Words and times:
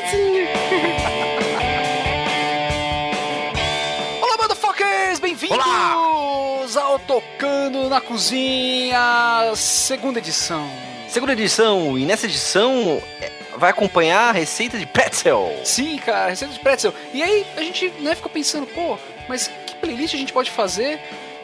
cozinha. 0.00 0.46
Olá, 4.22 4.36
motherfuckers! 4.36 5.18
Bem-vindos 5.18 6.76
ao 6.76 7.00
Tocando 7.00 7.88
na 7.88 8.00
Cozinha, 8.00 9.52
segunda 9.56 10.20
edição. 10.20 10.70
Segunda 11.08 11.32
edição, 11.32 11.98
e 11.98 12.04
nessa 12.04 12.26
edição 12.26 13.02
é, 13.20 13.32
vai 13.56 13.70
acompanhar 13.70 14.28
a 14.28 14.32
receita 14.32 14.78
de 14.78 14.86
pretzel. 14.86 15.52
Sim, 15.64 15.98
cara, 15.98 16.30
receita 16.30 16.54
de 16.54 16.60
pretzel. 16.60 16.94
E 17.12 17.20
aí 17.22 17.44
a 17.56 17.62
gente 17.62 17.88
né, 17.98 18.14
ficou 18.14 18.30
pensando, 18.30 18.66
pô, 18.66 18.96
mas 19.28 19.50
que 19.66 19.74
playlist 19.76 20.14
a 20.14 20.18
gente 20.18 20.32
pode 20.32 20.50
fazer 20.50 21.00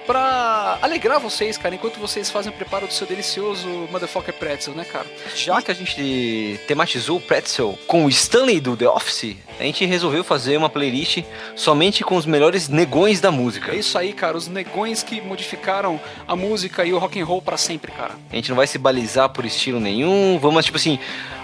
pra 0.07 0.79
alegrar 0.83 1.19
vocês, 1.21 1.57
cara, 1.57 1.75
enquanto 1.75 1.99
vocês 1.99 2.31
fazem 2.31 2.53
o 2.53 2.55
preparo 2.55 2.87
do 2.87 2.93
seu 2.93 3.07
delicioso 3.07 3.69
motherfucker 3.91 4.35
pretzel, 4.35 4.75
né, 4.75 4.85
cara? 4.85 5.07
Já 5.35 5.61
que 5.63 5.71
a 5.71 5.75
gente 5.75 6.61
tematizou 6.67 7.19
o 7.19 7.21
pretzel 7.21 7.79
com 7.87 8.05
o 8.05 8.09
Stanley 8.09 8.61
do 8.61 8.77
The 8.77 8.89
Office, 8.89 9.37
a 9.59 9.63
gente 9.63 9.85
resolveu 9.85 10.25
fazer 10.25 10.57
uma 10.57 10.69
playlist 10.69 11.23
somente 11.55 12.05
com 12.05 12.17
os 12.17 12.27
melhores 12.27 12.69
negões 12.69 13.21
da 13.21 13.31
música. 13.31 13.73
É 13.73 13.77
isso 13.77 13.97
aí, 13.97 14.13
cara, 14.13 14.37
os 14.37 14.49
negões 14.49 15.03
que 15.03 15.21
modificaram 15.21 16.01
a 16.27 16.37
música 16.37 16.85
e 16.85 16.93
o 16.93 16.99
rock 16.99 17.21
and 17.21 17.25
roll 17.25 17.41
para 17.41 17.57
sempre, 17.57 17.93
cara. 17.93 18.15
A 18.31 18.37
gente 18.37 18.49
não 18.49 18.57
vai 18.57 18.67
se 18.67 18.79
balizar 18.79 19.29
por 19.29 19.45
estilo 19.45 19.81
nenhum, 19.81 20.39
vamos, 20.39 20.65
tipo 20.65 20.77
assim, 20.77 20.99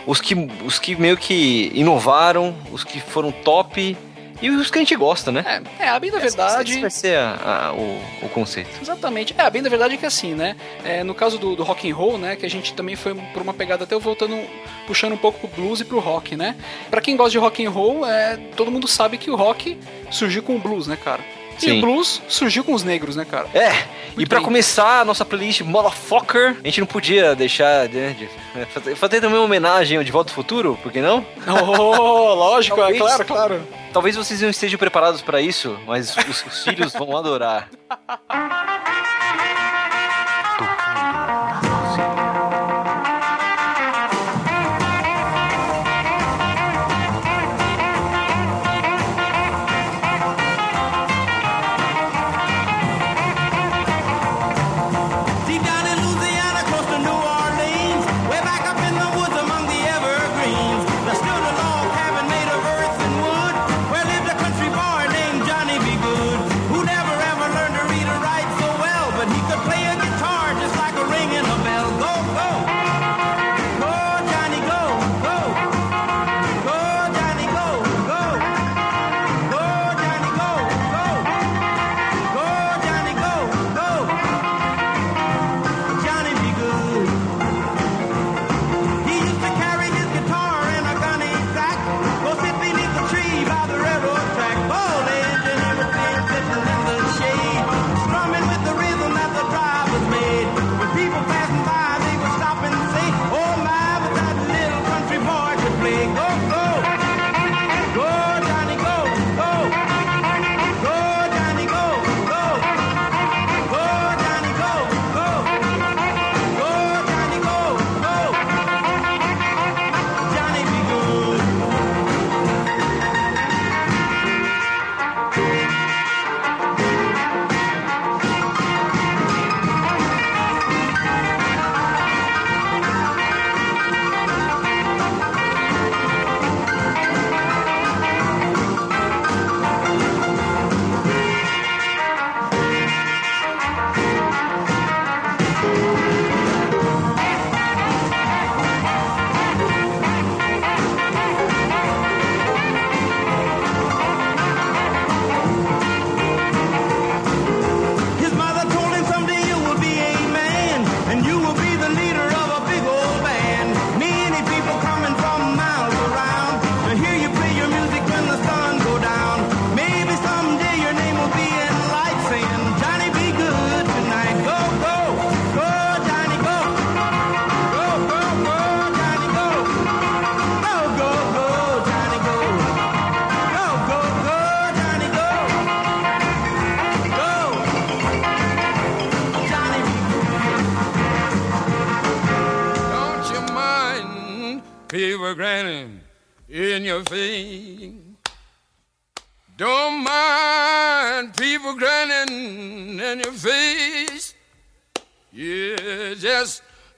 os 0.07 0.21
que, 0.21 0.35
os 0.65 0.79
que 0.79 0.97
meio 0.97 1.17
que 1.17 1.71
inovaram, 1.75 2.55
os 2.73 2.85
que 2.85 3.01
foram 3.01 3.31
top 3.31 3.97
e 4.41 4.51
os 4.51 4.71
que 4.71 4.79
a 4.79 4.81
gente 4.81 4.97
gosta, 4.97 5.31
né? 5.31 5.63
É, 5.79 5.85
é 5.85 5.89
a 5.89 5.99
bem 5.99 6.11
da 6.11 6.19
verdade. 6.19 6.73
Esse 6.73 6.81
vai 6.81 6.91
ser 6.91 7.17
a, 7.19 7.69
a, 7.69 7.73
o, 7.73 8.01
o 8.23 8.29
conceito. 8.31 8.71
Exatamente. 8.81 9.35
É, 9.37 9.43
a 9.43 9.51
bem 9.51 9.63
da 9.63 9.69
verdade 9.69 9.95
é 9.95 9.97
que 9.97 10.07
assim, 10.07 10.35
né? 10.35 10.57
É, 10.85 11.05
no 11.05 11.15
caso 11.15 11.39
do, 11.39 11.55
do 11.55 11.63
rock 11.63 11.91
and 11.91 11.95
roll, 11.95 12.19
né? 12.19 12.37
Que 12.37 12.47
a 12.47 12.51
gente 12.51 12.73
também 12.75 12.97
foi 12.97 13.15
por 13.15 13.43
uma 13.43 13.53
pegada 13.53 13.85
até 13.85 13.99
voltando, 13.99 14.39
puxando 14.87 15.13
um 15.13 15.19
pouco 15.19 15.47
pro 15.47 15.63
blues 15.63 15.81
e 15.81 15.85
pro 15.85 15.99
rock, 15.99 16.37
né? 16.37 16.57
Pra 16.91 17.01
quem 17.01 17.17
gosta 17.17 17.33
de 17.33 17.39
rock 17.39 17.65
and 17.65 17.71
roll, 17.71 18.07
é, 18.07 18.37
todo 18.57 18.71
mundo 18.71 18.89
sabe 18.89 19.19
que 19.19 19.31
o 19.31 19.37
rock 19.37 19.79
surgiu 20.11 20.43
com 20.43 20.57
o 20.57 20.59
blues, 20.59 20.87
né, 20.87 20.97
cara? 20.97 21.23
E 21.61 21.67
Sim. 21.67 21.79
o 21.79 21.81
blues 21.81 22.23
surgiu 22.29 22.65
com 22.65 22.73
os 22.73 22.83
negros, 22.83 23.17
né, 23.17 23.25
cara? 23.25 23.47
É, 23.55 23.85
e 24.17 24.27
pra 24.27 24.39
bem. 24.39 24.45
começar 24.45 25.01
a 25.01 25.05
nossa 25.05 25.25
playlist 25.25 25.61
Motherfucker, 25.61 26.57
a 26.63 26.67
gente 26.67 26.81
não 26.81 26.87
podia 26.87 27.35
deixar 27.35 27.89
né, 27.89 28.15
de 28.19 28.29
é, 28.59 28.65
fazer, 28.65 28.95
fazer 28.97 29.21
também 29.21 29.37
uma 29.39 29.45
homenagem 29.45 29.99
ao 29.99 30.05
De 30.05 30.11
Volta 30.11 30.31
ao 30.31 30.35
Futuro, 30.35 30.79
por 30.83 30.91
que 30.91 31.01
não? 31.01 31.25
Oh, 31.47 32.35
lógico, 32.35 32.77
é, 32.79 32.81
Talvez. 32.81 32.99
claro, 33.01 33.25
claro. 33.25 33.63
Talvez 33.93 34.17
vocês 34.17 34.41
não 34.41 34.51
estejam 34.51 34.79
preparados 34.79 35.21
pra 35.21 35.41
isso, 35.41 35.79
mas 35.87 36.17
os, 36.17 36.47
os 36.47 36.65
filhos 36.65 36.93
vão 36.93 37.17
adorar. 37.17 37.69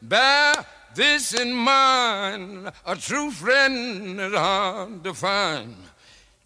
bear 0.02 0.52
this 0.94 1.32
in 1.32 1.52
mind. 1.52 2.70
A 2.84 2.96
true 2.96 3.30
friend 3.30 4.20
is 4.20 4.34
hard 4.34 5.04
to 5.04 5.14
find. 5.14 5.76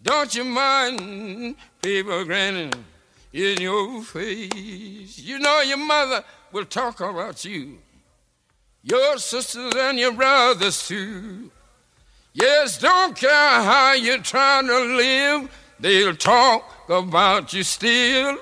Don't 0.01 0.33
you 0.33 0.45
mind 0.45 1.55
people 1.81 2.23
grinning 2.23 2.73
in 3.33 3.61
your 3.61 4.03
face? 4.03 5.19
You 5.19 5.39
know 5.39 5.61
your 5.61 5.77
mother 5.77 6.23
will 6.51 6.65
talk 6.65 7.01
about 7.01 7.43
you 7.43 7.79
your 8.87 9.17
sisters 9.17 9.73
and 9.75 9.99
your 9.99 10.13
brothers 10.13 10.87
too. 10.87 11.51
Yes, 12.33 12.77
don't 12.77 13.15
care 13.17 13.29
how 13.61 13.93
you're 13.93 14.19
trying 14.19 14.67
to 14.67 14.79
live, 14.79 15.49
they'll 15.79 16.15
talk 16.15 16.87
about 16.87 17.51
you 17.51 17.63
still. 17.63 18.37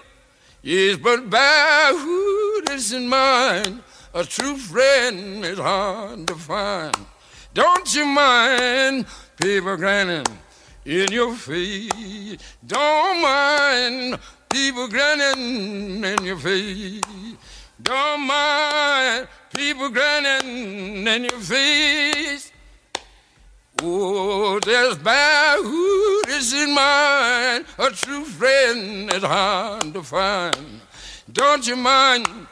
Yes, 0.62 0.98
but 0.98 1.30
bear 1.30 1.98
who 1.98 2.62
in 2.94 3.08
mind, 3.08 3.82
a 4.16 4.24
true 4.24 4.56
friend 4.56 5.44
is 5.44 5.60
hard 5.60 6.26
to 6.26 6.36
find. 6.36 6.96
Don't 7.54 7.94
you 7.94 8.06
mind 8.06 9.06
people 9.42 9.76
grinning 9.76 10.26
in 10.86 11.12
your 11.12 11.36
face? 11.36 12.38
Don't 12.66 13.22
mind 13.22 14.18
people 14.50 14.88
grinning 14.88 16.02
in 16.02 16.24
your 16.24 16.38
face. 16.38 17.02
Don't 17.82 18.22
mind 18.26 19.28
people 19.54 19.90
grinning 19.90 21.06
in 21.06 21.24
your 21.26 21.42
face. 21.42 22.54
Oh, 23.84 24.62
there's 24.62 24.96
is 26.30 26.54
in 26.54 26.74
mine, 26.74 27.66
a 27.78 27.90
true 27.92 28.24
friend 28.24 29.12
is 29.14 29.24
hard 29.24 29.94
to 29.94 30.02
find. 30.02 30.80
Don't 31.34 31.68
you 31.68 31.76
mind 31.76 32.48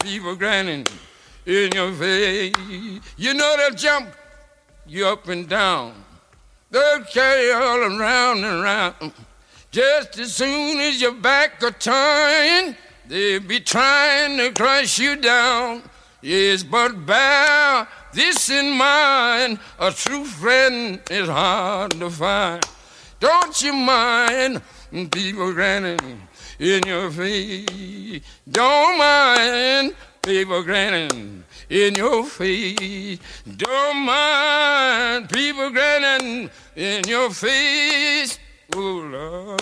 people 0.00 0.34
grinning 0.36 0.86
in 1.46 1.72
your 1.72 1.92
face? 1.92 2.54
You 3.16 3.34
know 3.34 3.56
they'll 3.56 3.76
jump 3.76 4.08
you 4.86 5.06
up 5.06 5.28
and 5.28 5.48
down. 5.48 5.94
They'll 6.70 7.04
carry 7.04 7.46
you 7.46 7.54
all 7.54 7.98
around 7.98 8.44
and 8.44 8.62
around. 8.62 9.12
Just 9.70 10.18
as 10.18 10.34
soon 10.34 10.80
as 10.80 11.00
your 11.00 11.12
back 11.12 11.62
are 11.62 11.70
turned, 11.70 12.76
they'll 13.06 13.40
be 13.40 13.60
trying 13.60 14.38
to 14.38 14.52
crush 14.52 14.98
you 14.98 15.16
down. 15.16 15.82
Yes, 16.20 16.62
but 16.62 17.06
bear 17.06 17.86
this 18.12 18.50
in 18.50 18.76
mind, 18.76 19.60
a 19.78 19.92
true 19.92 20.24
friend 20.24 21.00
is 21.10 21.28
hard 21.28 21.92
to 21.92 22.10
find. 22.10 22.64
Don't 23.20 23.62
you 23.62 23.72
mind 23.72 24.62
people 25.10 25.52
grinning 25.52 26.27
in 26.58 26.82
your 26.86 27.10
face? 27.10 28.20
Don't 28.50 28.98
mind 28.98 29.94
people 30.22 30.62
grinning 30.62 31.44
in 31.70 31.94
your 31.94 32.24
face. 32.24 33.18
Don't 33.56 33.96
mind 33.98 35.30
people 35.30 35.70
grinning 35.70 36.50
in 36.76 37.04
your 37.06 37.30
face. 37.30 38.38
Oh 38.76 39.56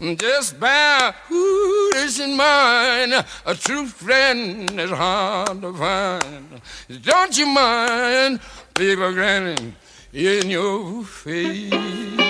Lord, 0.00 0.18
just 0.18 0.60
bear 0.60 1.12
who 1.28 1.90
is 1.96 2.20
in 2.20 2.36
mind. 2.36 3.12
A 3.44 3.54
true 3.54 3.86
friend 3.86 4.70
is 4.78 4.90
hard 4.90 5.60
to 5.62 5.72
find. 5.72 6.60
Don't 7.02 7.36
you 7.36 7.46
mind 7.46 8.40
people 8.74 9.12
grinning 9.12 9.74
in 10.12 10.48
your 10.48 11.02
face? 11.02 12.25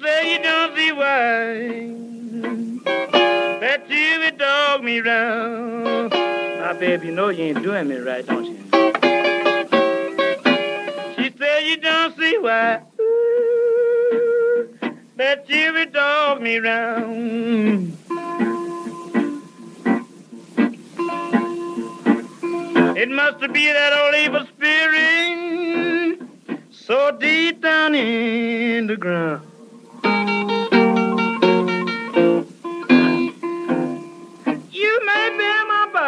Said 0.00 0.26
you 0.26 0.42
don't 0.42 0.76
see 0.76 0.92
why 0.92 1.44
that 3.60 3.88
you 3.88 4.18
would 4.20 4.38
dog 4.38 4.82
me 4.82 4.98
round. 5.00 6.10
Now, 6.10 6.72
baby, 6.78 7.06
you 7.06 7.12
know 7.12 7.28
you 7.28 7.44
ain't 7.44 7.62
doing 7.62 7.88
me 7.88 7.96
right, 7.96 8.26
don't 8.26 8.44
you? 8.44 8.56
She 11.16 11.30
said 11.38 11.60
you 11.60 11.76
don't 11.76 12.16
see 12.18 12.38
why 12.38 12.82
ooh, 13.00 14.78
that 15.16 15.48
you 15.48 15.72
would 15.74 15.92
dog 15.92 16.42
me 16.42 16.58
round. 16.58 17.96
It 22.96 23.10
must 23.10 23.40
be 23.52 23.66
that 23.66 23.92
old 23.92 24.14
evil 24.16 24.44
spirit 24.54 26.20
so 26.70 27.12
deep 27.12 27.60
down 27.62 27.94
in 27.94 28.88
the 28.88 28.96
ground. 28.96 29.43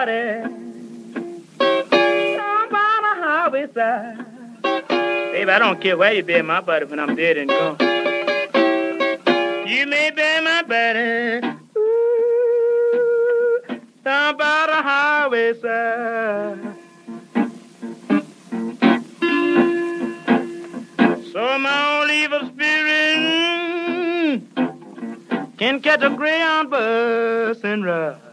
My 0.07 0.39
body 1.91 2.37
down 2.37 3.03
the 3.03 3.15
highway 3.23 3.67
side. 3.75 4.25
Baby, 5.33 5.51
I 5.51 5.59
don't 5.59 5.81
care 5.81 5.97
where 5.97 6.13
you 6.13 6.23
bury 6.23 6.43
my 6.43 6.61
body 6.61 6.85
when 6.85 7.01
I'm 7.01 7.17
dead 7.17 7.37
and 7.37 7.49
gone. 7.49 7.77
You 9.67 9.87
may 9.87 10.11
bury 10.11 10.45
my 10.45 10.63
body 10.63 11.47
ooh, 11.77 13.61
the 14.03 14.83
highway 14.83 15.55
side. 15.61 16.75
So 21.33 21.59
my 21.59 22.01
old 22.01 22.11
evil 22.11 22.47
spirit 22.49 24.43
can 25.59 25.81
catch 25.81 26.03
a 26.03 26.11
greyhound 26.11 26.71
bus 26.71 27.59
and 27.65 27.85
ride. 27.85 28.26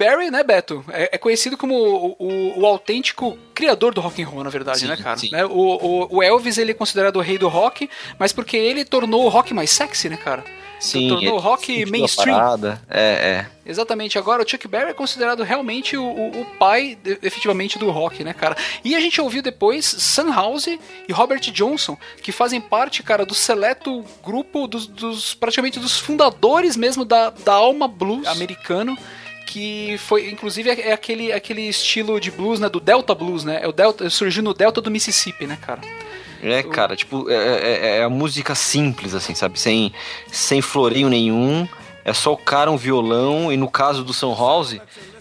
Chuck 0.00 0.16
Berry, 0.16 0.30
né, 0.30 0.42
Beto? 0.42 0.84
É, 0.90 1.10
é 1.12 1.18
conhecido 1.18 1.56
como 1.56 1.74
o, 1.74 2.16
o- 2.18 2.60
o 2.60 2.66
autêntico 2.66 3.36
criador 3.54 3.92
do 3.94 4.00
rock 4.00 4.22
and 4.22 4.26
roll, 4.28 4.42
na 4.44 4.50
verdade, 4.50 4.80
Sim, 4.80 4.86
né, 4.88 4.96
cara? 4.96 5.16
sim. 5.18 5.30
Né, 5.30 5.44
O, 5.44 6.08
o- 6.10 6.22
Elvis, 6.22 6.56
ele 6.58 6.70
é 6.70 6.74
considerado 6.74 7.16
o 7.16 7.20
rei 7.20 7.36
do 7.38 7.48
rock, 7.48 7.88
mas 8.18 8.32
porque 8.32 8.56
ele 8.56 8.84
tornou 8.84 9.24
o 9.24 9.28
rock 9.28 9.52
mais 9.52 9.70
sexy, 9.70 10.08
né, 10.08 10.16
cara? 10.16 10.42
Sim, 10.78 11.08
tornou 11.10 11.34
o 11.34 11.36
ele 11.36 11.42
rock 11.42 11.84
mainstream. 11.90 12.34
parada. 12.38 12.80
É, 12.88 13.44
é. 13.66 13.70
Exatamente. 13.70 14.18
Agora, 14.18 14.42
o 14.42 14.48
Chuck 14.48 14.66
Berry 14.66 14.90
é 14.90 14.94
considerado 14.94 15.42
realmente 15.42 15.94
o, 15.94 16.02
o- 16.02 16.40
o 16.40 16.44
pai, 16.58 16.96
de- 17.04 17.18
efetivamente, 17.22 17.78
do 17.78 17.90
rock, 17.90 18.24
né, 18.24 18.32
cara? 18.32 18.56
E 18.82 18.96
a 18.96 19.00
gente 19.00 19.20
ouviu 19.20 19.42
depois 19.42 19.84
Sun 19.84 20.32
House 20.32 20.66
e 20.68 21.12
Robert 21.12 21.40
Johnson, 21.52 21.98
que 22.22 22.32
fazem 22.32 22.62
parte, 22.62 23.02
cara, 23.02 23.26
do 23.26 23.34
seleto 23.34 24.02
grupo 24.24 24.66
dos, 24.66 24.86
dos- 24.86 25.34
praticamente 25.34 25.78
dos 25.78 25.98
fundadores 25.98 26.78
mesmo 26.78 27.04
da, 27.04 27.28
da 27.28 27.52
alma 27.52 27.86
blues 27.86 28.26
americano. 28.26 28.96
Que 29.52 29.98
foi, 29.98 30.30
inclusive, 30.30 30.70
é 30.70 30.92
aquele, 30.92 31.32
aquele 31.32 31.62
estilo 31.68 32.20
de 32.20 32.30
blues, 32.30 32.60
né? 32.60 32.68
Do 32.68 32.78
Delta 32.78 33.12
Blues, 33.16 33.42
né? 33.42 33.58
É 33.60 33.66
o 33.66 33.72
Delta, 33.72 34.08
surgiu 34.08 34.44
no 34.44 34.54
Delta 34.54 34.80
do 34.80 34.90
Mississippi, 34.92 35.44
né, 35.44 35.58
cara? 35.60 35.80
É, 36.40 36.62
cara, 36.62 36.94
tipo, 36.94 37.28
é, 37.28 37.34
é- 37.34 37.96
é 37.98 38.02
a 38.04 38.08
música 38.08 38.54
simples, 38.54 39.12
assim, 39.12 39.34
sabe? 39.34 39.58
Sem, 39.58 39.92
sem 40.30 40.62
floreio 40.62 41.08
nenhum. 41.08 41.66
É 42.04 42.12
só 42.12 42.32
o 42.32 42.36
cara, 42.36 42.70
um 42.70 42.76
violão. 42.76 43.52
E 43.52 43.56
no 43.56 43.68
caso 43.68 44.04
do 44.04 44.12
São 44.14 44.32
House, 44.36 44.76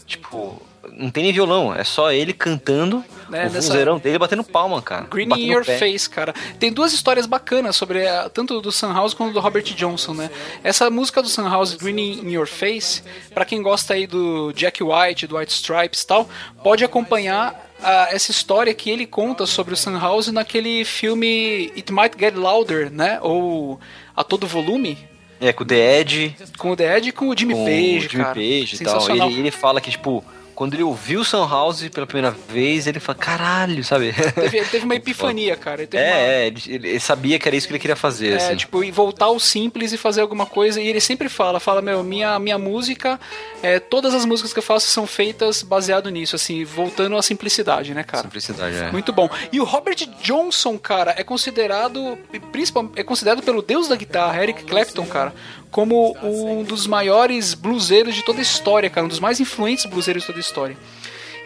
tipo, 0.05 0.61
não 0.99 1.09
tem 1.09 1.23
nem 1.23 1.33
violão. 1.33 1.73
É 1.73 1.83
só 1.83 2.11
ele 2.11 2.33
cantando, 2.33 3.03
É, 3.27 3.27
o 3.27 3.31
nessa- 3.31 3.61
vozeirão 3.69 3.97
dele 3.97 4.19
batendo 4.19 4.43
palma, 4.43 4.81
cara. 4.81 5.05
Green 5.09 5.29
in 5.35 5.51
Your 5.51 5.65
pé. 5.65 5.77
Face, 5.77 6.09
cara. 6.09 6.33
Tem 6.59 6.71
duas 6.71 6.93
histórias 6.93 7.25
bacanas 7.25 7.75
sobre 7.75 8.07
a- 8.07 8.29
tanto 8.29 8.59
do 8.61 8.71
Sun 8.71 8.91
House 8.93 9.13
quanto 9.13 9.33
do 9.33 9.39
Robert 9.39 9.63
Johnson, 9.63 10.13
né? 10.13 10.29
Essa 10.63 10.89
música 10.89 11.21
do 11.21 11.29
Sun 11.29 11.47
House, 11.49 11.73
Green 11.75 11.97
in 12.21 12.31
Your 12.31 12.47
Face, 12.47 13.01
pra 13.33 13.45
quem 13.45 13.61
gosta 13.61 13.93
aí 13.93 14.05
do 14.05 14.51
Jack 14.53 14.83
White, 14.83 15.25
do 15.27 15.37
White 15.37 15.53
Stripes 15.53 16.01
e 16.01 16.07
tal, 16.07 16.29
pode 16.63 16.83
acompanhar 16.83 17.67
ah, 17.81 18.09
essa 18.11 18.29
história 18.29 18.73
que 18.73 18.89
ele 18.89 19.05
conta 19.05 19.45
sobre 19.45 19.73
o 19.73 19.77
Sun 19.77 19.97
House 19.97 20.27
naquele 20.27 20.83
filme 20.83 21.71
It 21.77 21.93
Might 21.93 22.15
Get 22.19 22.35
Louder, 22.35 22.91
né? 22.91 23.19
Ou 23.21 23.79
A 24.13 24.21
Todo 24.23 24.45
Volume, 24.45 24.97
É, 25.39 25.53
com 25.53 25.63
o 25.63 25.65
The 25.65 26.01
Edge, 26.01 26.35
com 26.57 26.71
o 26.71 26.75
The 26.75 26.97
Edge 26.97 27.09
e 27.09 27.11
com 27.13 27.29
o 27.29 27.37
Jimmy 27.37 27.53
com 27.53 27.63
Page, 27.63 27.97
o 28.07 28.09
Jimmy 28.09 28.23
cara. 28.25 28.35
Page 28.35 28.75
e 28.75 28.79
tal. 28.83 29.09
Ele, 29.27 29.39
ele 29.39 29.51
fala 29.51 29.79
que, 29.79 29.89
tipo, 29.91 30.21
quando 30.59 30.73
ele 30.73 30.83
ouviu 30.83 31.21
o 31.21 31.23
Sunhouse 31.23 31.89
pela 31.89 32.05
primeira 32.05 32.35
vez, 32.49 32.85
ele 32.85 32.99
falou, 32.99 33.17
caralho, 33.21 33.81
sabe? 33.81 34.11
Teve, 34.35 34.61
teve 34.65 34.83
uma 34.83 34.93
epifania, 34.99 35.55
cara. 35.55 35.83
Ele 35.83 35.87
teve 35.87 36.03
uma- 36.03 36.11
É, 36.17 36.43
é, 36.43 36.47
ele, 36.47 36.61
ele 36.67 36.99
sabia 36.99 37.39
que 37.39 37.47
era 37.47 37.55
isso 37.55 37.65
que 37.65 37.71
ele 37.71 37.79
queria 37.79 37.95
fazer, 37.95 38.33
É, 38.33 38.35
assim. 38.35 38.57
tipo, 38.57 38.83
e 38.83 38.91
voltar 38.91 39.27
ao 39.27 39.39
simples 39.39 39.93
e 39.93 39.97
fazer 39.97 40.19
alguma 40.19 40.45
coisa. 40.45 40.81
E 40.81 40.85
ele 40.89 40.99
sempre 40.99 41.29
fala, 41.29 41.61
fala, 41.61 41.81
meu, 41.81 42.03
minha, 42.03 42.37
minha 42.39 42.57
música, 42.57 43.17
é, 43.63 43.79
todas 43.79 44.13
as 44.13 44.25
músicas 44.25 44.51
que 44.51 44.59
eu 44.59 44.63
faço 44.63 44.87
são 44.87 45.07
feitas 45.07 45.63
baseado 45.63 46.09
nisso, 46.09 46.35
assim, 46.35 46.65
voltando 46.65 47.15
à 47.15 47.21
simplicidade, 47.23 47.93
né, 47.93 48.03
cara? 48.03 48.23
Simplicidade, 48.23 48.75
é. 48.75 48.91
Muito 48.91 49.13
bom. 49.13 49.29
E 49.53 49.61
o 49.61 49.63
Robert 49.63 49.95
Johnson, 50.21 50.77
cara, 50.77 51.15
é 51.17 51.23
considerado, 51.23 52.17
principalmente, 52.51 52.99
é 52.99 53.03
considerado 53.03 53.41
pelo 53.41 53.61
deus 53.61 53.87
da 53.87 53.95
guitarra, 53.95 54.43
Eric 54.43 54.65
Clapton, 54.65 55.05
cara, 55.05 55.33
como 55.71 56.15
um 56.23 56.63
dos 56.63 56.87
maiores 56.87 57.53
bluseiros 57.53 58.15
de 58.15 58.23
toda 58.23 58.39
a 58.39 58.41
história, 58.41 58.89
cara, 58.89 59.05
um 59.05 59.09
dos 59.09 59.19
mais 59.19 59.39
influentes 59.39 59.85
bluseiros 59.85 60.23
de 60.23 60.27
toda 60.27 60.39
a 60.39 60.41
história. 60.41 60.77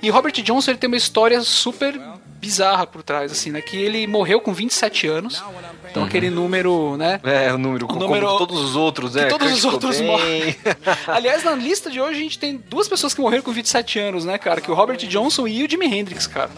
E 0.01 0.09
Robert 0.09 0.33
Johnson 0.33 0.71
ele 0.71 0.77
tem 0.77 0.87
uma 0.87 0.97
história 0.97 1.41
super 1.41 1.99
bizarra 2.39 2.85
por 2.85 3.01
trás, 3.03 3.31
assim, 3.31 3.51
né? 3.51 3.61
Que 3.61 3.77
ele 3.77 4.05
morreu 4.05 4.41
com 4.41 4.53
27 4.53 5.07
anos. 5.07 5.41
Então 5.89 6.03
aquele 6.03 6.29
número, 6.29 6.97
né? 6.97 7.21
É, 7.23 7.53
o 7.53 7.57
número, 7.57 7.87
como 7.87 8.01
número- 8.01 8.37
todos 8.37 8.59
os 8.59 8.75
outros, 8.75 9.15
né? 9.15 9.25
todos 9.27 9.49
os 9.53 9.63
outros 9.63 10.01
morrem. 10.01 10.53
Aliás, 11.07 11.43
na 11.45 11.53
lista 11.55 11.89
de 11.89 12.01
hoje 12.01 12.19
a 12.19 12.23
gente 12.23 12.37
tem 12.39 12.57
duas 12.69 12.87
pessoas 12.89 13.13
que 13.13 13.21
morreram 13.21 13.43
com 13.43 13.51
27 13.53 13.97
anos, 13.99 14.25
né, 14.25 14.37
cara? 14.37 14.59
Que 14.59 14.69
é 14.69 14.73
o 14.73 14.75
Robert 14.75 14.97
Johnson 14.97 15.47
e 15.47 15.63
o 15.63 15.69
Jimi 15.69 15.85
Hendrix, 15.85 16.27
cara. 16.27 16.49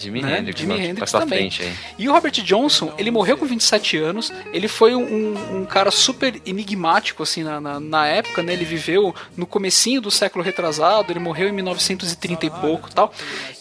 Jimi 0.00 0.22
né? 0.22 0.38
Hendrix, 0.38 0.60
Jimi 0.60 0.74
Hendrix 0.80 1.12
também. 1.12 1.50
E 1.98 2.08
o 2.08 2.12
Robert 2.12 2.32
Johnson, 2.32 2.92
ele 2.98 3.10
morreu 3.10 3.36
com 3.36 3.46
27 3.46 3.96
anos. 3.98 4.32
Ele 4.52 4.66
foi 4.68 4.94
um, 4.94 5.60
um- 5.60 5.66
cara 5.66 5.90
super 5.90 6.40
enigmático, 6.44 7.22
assim, 7.22 7.42
na, 7.44 7.60
na, 7.60 7.78
na 7.78 8.06
época, 8.06 8.42
né? 8.42 8.52
Ele 8.52 8.64
viveu 8.64 9.14
no 9.36 9.46
comecinho 9.46 10.00
do 10.00 10.10
século 10.10 10.44
retrasado, 10.44 11.12
ele 11.12 11.20
morreu 11.20 11.48
em 11.48 11.52
1930 11.52 12.46
e 12.46 12.50
pouco 12.50 12.88
e 12.88 12.92
tal. 12.92 13.12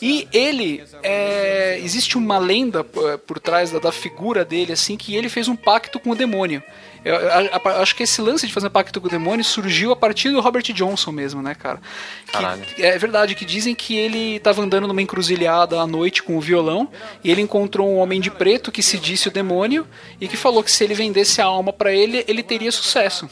E 0.02 0.28
ele, 0.34 0.84
é, 1.04 1.80
existe 1.84 2.18
uma 2.18 2.38
lenda 2.40 2.86
eh, 2.96 3.18
por 3.18 3.40
trás 3.40 3.72
da, 3.72 3.80
da 3.80 3.92
figura 3.92 4.44
dele, 4.44 4.74
assim, 4.74 4.98
que 4.98 5.16
ele 5.16 5.30
fez 5.30 5.48
um 5.48 5.56
pacto 5.56 6.00
com 6.00 6.12
o 6.12 6.16
demônio. 6.16 6.64
Eu, 7.06 7.16
eu- 7.16 7.32
a- 7.32 7.82
acho 7.82 7.96
que 7.96 8.04
esse 8.04 8.22
lance 8.22 8.46
de 8.46 8.54
fazer 8.54 8.68
um 8.68 8.72
pacto 8.72 9.00
com 9.00 9.08
o 9.08 9.10
demônio 9.10 9.44
surgiu 9.44 9.92
a 9.92 9.96
partir 9.96 10.30
do 10.32 10.42
Robert 10.42 10.64
Johnson 10.74 11.12
mesmo, 11.12 11.42
né, 11.42 11.56
cara? 11.56 11.80
Que- 12.76 12.84
é 12.84 12.98
verdade 12.98 13.36
que 13.36 13.46
dizem 13.46 13.74
que 13.74 13.96
ele 13.96 14.36
estava 14.36 14.62
andando 14.62 14.88
numa 14.88 15.02
encruzilhada 15.02 15.80
à 15.80 15.88
noite 15.88 16.22
com 16.24 16.38
o 16.38 16.42
violão 16.42 16.90
e 17.24 17.32
ele 17.32 17.42
encontrou 17.42 17.90
um 17.90 17.98
homem 17.98 18.20
de 18.20 18.30
preto 18.30 18.72
que 18.72 18.84
se 18.84 18.98
disse 18.98 19.28
o 19.28 19.32
demônio 19.32 19.88
e 20.20 20.28
que 20.28 20.36
falou 20.38 20.64
que 20.64 20.72
se 20.72 20.84
ele 20.84 20.94
vendesse 20.94 21.42
a 21.42 21.46
alma 21.46 21.72
pra 21.72 21.94
ele, 21.94 22.24
ele 22.28 22.44
teria 22.44 22.72
sucesso. 22.72 23.30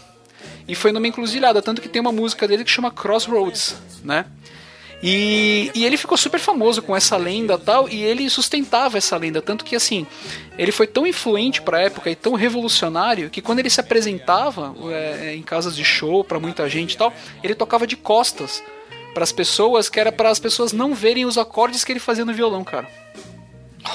E 0.67 0.75
foi 0.75 0.91
numa 0.91 1.07
encruzilhada, 1.07 1.61
tanto 1.61 1.81
que 1.81 1.87
tem 1.89 2.01
uma 2.01 2.11
música 2.11 2.47
dele 2.47 2.63
que 2.63 2.71
chama 2.71 2.91
Crossroads, 2.91 3.75
né? 4.03 4.25
E, 5.03 5.69
e 5.75 5.85
ele 5.85 5.95
ficou 5.95 6.17
super 6.17 6.39
famoso 6.39 6.81
com 6.81 6.95
essa 6.95 7.15
lenda 7.17 7.53
e 7.53 7.57
tal, 7.59 7.87
e 7.87 8.01
ele 8.03 8.27
sustentava 8.31 8.97
essa 8.97 9.15
lenda, 9.15 9.41
tanto 9.43 9.63
que 9.63 9.75
assim, 9.75 10.07
ele 10.57 10.71
foi 10.71 10.87
tão 10.87 11.05
influente 11.05 11.61
pra 11.61 11.81
época 11.81 12.09
e 12.09 12.15
tão 12.15 12.33
revolucionário 12.33 13.29
que 13.29 13.39
quando 13.41 13.59
ele 13.59 13.69
se 13.69 13.79
apresentava 13.79 14.73
é, 14.91 15.35
em 15.35 15.43
casas 15.43 15.75
de 15.75 15.85
show 15.85 16.23
pra 16.23 16.39
muita 16.39 16.67
gente 16.67 16.93
e 16.93 16.97
tal, 16.97 17.13
ele 17.43 17.53
tocava 17.53 17.85
de 17.85 17.95
costas 17.95 18.63
para 19.13 19.23
as 19.23 19.31
pessoas, 19.31 19.87
que 19.87 19.99
era 19.99 20.11
para 20.11 20.29
as 20.29 20.39
pessoas 20.39 20.73
não 20.73 20.95
verem 20.95 21.25
os 21.25 21.37
acordes 21.37 21.83
que 21.83 21.91
ele 21.91 21.99
fazia 21.99 22.25
no 22.25 22.33
violão, 22.33 22.63
cara. 22.63 22.87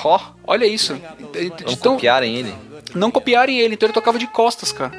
Ó, 0.05 0.21
Olha 0.47 0.67
isso. 0.67 0.95
De- 1.33 1.51
de 1.51 1.65
não 1.65 1.77
tão- 1.77 1.95
copiarem 1.95 2.37
ele. 2.37 2.55
não 2.95 3.11
copiarem 3.11 3.59
ele, 3.59 3.75
então 3.75 3.87
ele 3.89 3.93
tocava 3.93 4.19
de 4.19 4.27
costas, 4.29 4.71
cara. 4.73 4.93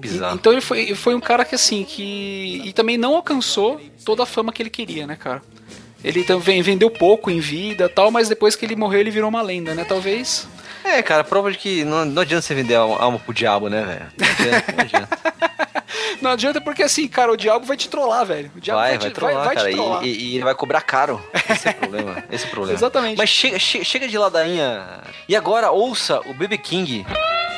Que 0.00 0.08
E- 0.08 0.10
bizarro. 0.10 0.34
Então 0.36 0.52
ele 0.52 0.60
foi, 0.60 0.94
foi 0.94 1.14
um 1.14 1.20
cara 1.20 1.44
que 1.44 1.54
assim, 1.54 1.84
que. 1.84 2.62
E 2.64 2.72
também 2.72 2.96
não 2.98 3.14
alcançou 3.16 3.80
toda 4.04 4.22
a 4.22 4.26
fama 4.26 4.52
que 4.52 4.62
ele 4.62 4.70
queria, 4.70 5.06
né, 5.06 5.16
cara? 5.16 5.42
Ele 6.04 6.22
também 6.24 6.62
vendeu 6.62 6.90
pouco 6.90 7.30
em 7.30 7.40
vida 7.40 7.86
e 7.86 7.88
tal, 7.88 8.10
mas 8.10 8.28
depois 8.28 8.54
que 8.54 8.64
ele 8.64 8.76
morreu 8.76 9.00
ele 9.00 9.10
virou 9.10 9.28
uma 9.28 9.42
lenda, 9.42 9.74
né? 9.74 9.84
Talvez. 9.84 10.46
É, 10.84 11.02
cara, 11.02 11.24
prova 11.24 11.50
de 11.50 11.58
que 11.58 11.84
não, 11.84 12.04
não 12.04 12.22
adianta 12.22 12.42
você 12.42 12.54
vender 12.54 12.76
a 12.76 12.80
alma 12.80 13.18
pro 13.18 13.34
diabo, 13.34 13.68
né, 13.68 13.82
velho? 13.82 14.06
Não 14.16 14.28
adianta, 14.28 14.72
não 14.72 14.80
adianta. 14.84 15.18
Não 16.20 16.30
adianta 16.32 16.60
porque 16.60 16.82
assim, 16.82 17.06
cara, 17.06 17.30
o 17.32 17.36
diabo 17.36 17.64
vai 17.64 17.76
te 17.76 17.88
trollar, 17.88 18.26
velho. 18.26 18.50
O 18.56 18.60
diabo 18.60 18.80
Vai, 18.80 18.90
vai, 18.90 18.98
vai 18.98 19.08
te, 19.10 19.14
trollar, 19.14 19.36
vai, 19.36 19.44
vai 19.46 19.54
cara. 19.54 19.68
te 19.70 19.74
trollar. 19.76 20.04
E, 20.04 20.08
e- 20.08 20.34
ele 20.34 20.44
vai 20.44 20.54
cobrar 20.54 20.80
caro. 20.80 21.22
Esse 21.48 21.68
é 21.68 21.70
o 21.70 21.74
problema. 21.74 22.24
Esse 22.30 22.44
é 22.44 22.48
o 22.48 22.50
problema. 22.50 22.76
Exatamente. 22.78 23.18
Mas 23.18 23.28
chega, 23.30 23.58
che- 23.58 23.84
chega 23.84 24.08
de 24.08 24.18
ladainha. 24.18 25.00
E 25.28 25.36
agora 25.36 25.70
ouça 25.70 26.20
o 26.28 26.34
BB 26.34 26.58
King 26.58 27.06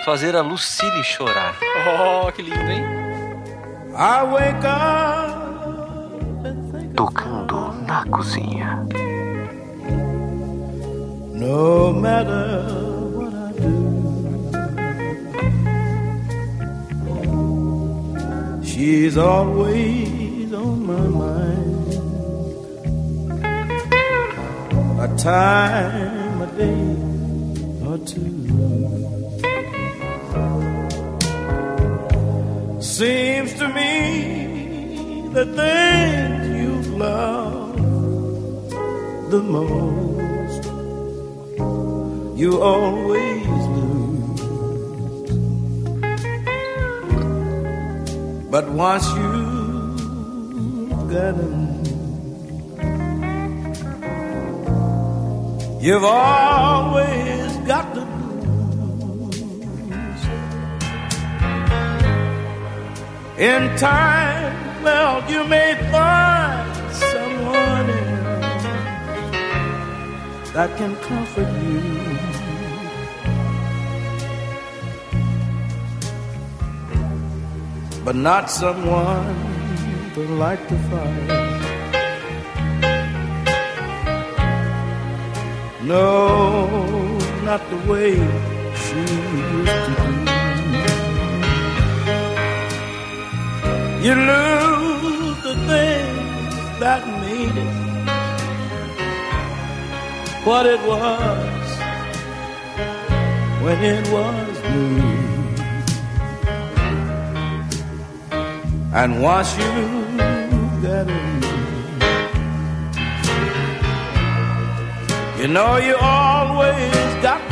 fazer 0.04 0.34
a 0.36 0.42
Lucille 0.42 1.02
chorar. 1.16 1.56
Oh, 1.86 2.32
que 2.32 2.42
lindo, 2.42 2.70
hein? 2.70 2.84
I 3.96 4.22
wake 4.24 4.64
up 4.64 6.44
and 6.44 6.72
think 6.72 6.94
Tocando 6.94 7.72
na 7.86 8.04
cozinha. 8.06 8.86
no 11.34 11.92
matter 11.92 12.62
what 13.16 13.34
I 13.34 13.52
do, 13.58 13.76
she's 18.64 19.16
always 19.16 20.52
on 20.52 20.86
my 20.86 21.08
mind. 21.22 21.94
A 25.00 25.08
time, 25.16 26.42
a 26.42 26.46
day 26.56 26.96
or 27.86 27.98
two. 28.06 29.29
Seems 32.80 33.52
to 33.54 33.68
me 33.68 35.28
the 35.34 35.44
things 35.44 36.48
you've 36.58 36.88
loved 36.96 37.78
the 39.30 39.42
most 39.42 40.64
you 42.40 42.62
always 42.62 43.46
lose. 43.76 44.40
But 48.50 48.70
once 48.70 49.06
you 49.12 50.88
got 51.12 51.36
you've 55.82 56.04
always 56.04 57.56
got 57.68 57.94
the 57.94 58.19
In 63.40 63.74
time, 63.78 64.82
well, 64.82 65.24
you 65.30 65.44
may 65.48 65.74
find 65.90 66.92
someone 66.92 67.88
else 67.88 68.64
that 70.52 70.76
can 70.76 70.94
comfort 70.96 71.48
you. 71.64 71.80
But 78.04 78.14
not 78.14 78.50
someone 78.50 79.34
to 80.12 80.20
light 80.36 80.68
the 80.68 80.76
fire. 80.90 81.60
No, 85.84 87.16
not 87.44 87.62
the 87.70 87.78
way 87.90 88.16
she 88.76 89.00
used 89.00 89.86
to 89.86 89.94
do. 89.96 90.19
You 94.02 94.14
lose 94.14 95.42
the 95.42 95.54
things 95.68 96.54
that 96.80 97.06
made 97.20 97.54
it 97.54 97.80
what 100.42 100.64
it 100.64 100.80
was 100.88 101.68
when 103.62 103.78
it 103.84 104.08
was 104.10 104.62
new. 104.72 105.02
And 108.94 109.22
once 109.22 109.54
you 109.58 109.70
got 110.80 111.06
it, 111.06 111.44
you 115.38 115.48
know 115.48 115.76
you 115.76 115.94
always 116.00 117.22
got 117.22 117.49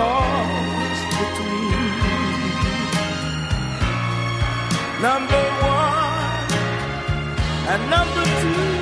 lost 0.00 1.04
between 1.20 1.92
number 5.06 5.44
one 5.72 6.48
and 7.72 7.80
number 7.94 8.24
two. 8.40 8.79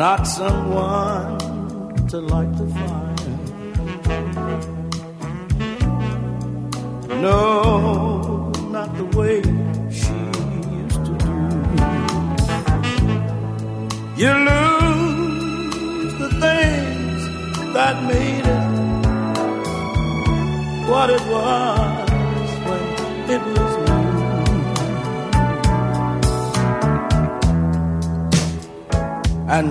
Not 0.00 0.26
someone 0.26 1.38
to 2.08 2.20
light 2.20 2.50
the 2.56 2.66
fire. 2.68 2.89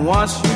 And 0.00 0.06
once 0.06 0.49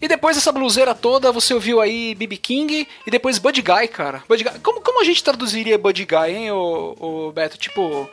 E 0.00 0.08
depois 0.08 0.36
dessa 0.36 0.50
bluseira 0.50 0.94
toda, 0.94 1.30
você 1.30 1.52
ouviu 1.52 1.80
aí 1.80 2.14
BB 2.14 2.36
King 2.38 2.88
e 3.06 3.10
depois 3.10 3.38
Buddy 3.38 3.60
Guy, 3.60 3.88
cara. 3.88 4.22
Buddy 4.26 4.44
Guy. 4.44 4.58
Como, 4.62 4.80
como 4.80 5.00
a 5.00 5.04
gente 5.04 5.22
traduziria 5.22 5.76
Buddy 5.76 6.06
Guy, 6.06 6.30
hein, 6.30 6.50
ô, 6.52 6.96
ô 6.98 7.32
Beto? 7.32 7.58
Tipo. 7.58 8.08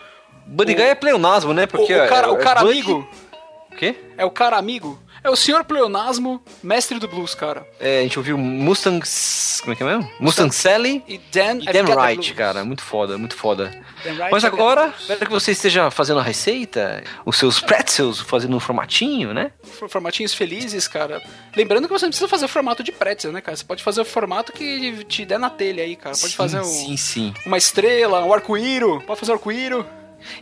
Buddy 0.46 0.74
Guy 0.74 0.84
é 0.84 0.96
pleonasmo, 0.96 1.54
né? 1.54 1.64
O, 1.64 1.68
Porque 1.68 1.94
o 1.94 2.08
cara, 2.10 2.28
é, 2.28 2.30
o 2.30 2.38
cara 2.38 2.60
é 2.60 2.64
amigo. 2.64 3.08
O 3.72 3.76
quê? 3.76 3.96
É 4.18 4.26
o 4.26 4.32
cara 4.32 4.58
amigo. 4.58 5.00
É 5.28 5.30
o 5.30 5.36
senhor 5.36 5.66
pleonasmo, 5.66 6.42
mestre 6.64 6.98
do 7.00 7.06
blues, 7.06 7.36
cara. 7.36 7.68
É, 7.82 8.00
a 8.00 8.04
gente 8.04 8.18
ouviu 8.18 8.38
Mustang. 8.38 9.02
Como 9.60 9.74
é 9.74 9.76
que 9.76 9.84
é 9.84 9.86
mesmo? 9.86 10.10
Mustang 10.22 10.56
Sally 10.56 11.04
E 11.06 11.18
Dan, 11.18 11.60
e 11.60 11.66
Dan 11.66 11.84
Wright, 11.94 12.34
cara. 12.34 12.64
Muito 12.64 12.82
foda, 12.82 13.18
muito 13.18 13.36
foda. 13.36 13.78
Mas 14.32 14.46
agora, 14.46 14.94
espero 14.98 15.26
que 15.26 15.32
você 15.32 15.52
esteja 15.52 15.92
fazendo 15.92 16.22
a 16.22 16.24
receita, 16.24 17.04
os 17.26 17.36
seus 17.38 17.60
pretzels, 17.60 18.22
fazendo 18.22 18.56
um 18.56 18.60
formatinho, 18.62 19.34
né? 19.34 19.52
For- 19.64 19.90
Formatinhos 19.90 20.34
felizes, 20.34 20.88
cara. 20.88 21.22
Lembrando 21.54 21.88
que 21.88 21.94
você 21.94 22.06
não 22.06 22.12
precisa 22.12 22.30
fazer 22.30 22.46
o 22.46 22.50
formato 22.50 22.82
de 22.82 22.94
pretzel, 22.94 23.34
né, 23.34 23.42
cara? 23.42 23.58
Você 23.58 23.66
pode 23.66 23.84
fazer 23.84 24.00
o 24.00 24.06
formato 24.06 24.54
que 24.54 25.04
te 25.04 25.26
der 25.26 25.40
na 25.40 25.50
telha 25.50 25.84
aí, 25.84 25.98
cara. 25.98 26.16
Pode 26.16 26.32
sim, 26.32 26.38
fazer 26.38 26.62
um, 26.62 26.64
sim, 26.64 26.96
sim. 26.96 27.34
uma 27.46 27.58
estrela, 27.58 28.24
um 28.24 28.34
arco-íro. 28.34 29.02
Pode 29.06 29.20
fazer 29.20 29.34
um 29.34 29.36
arco-íro. 29.36 29.86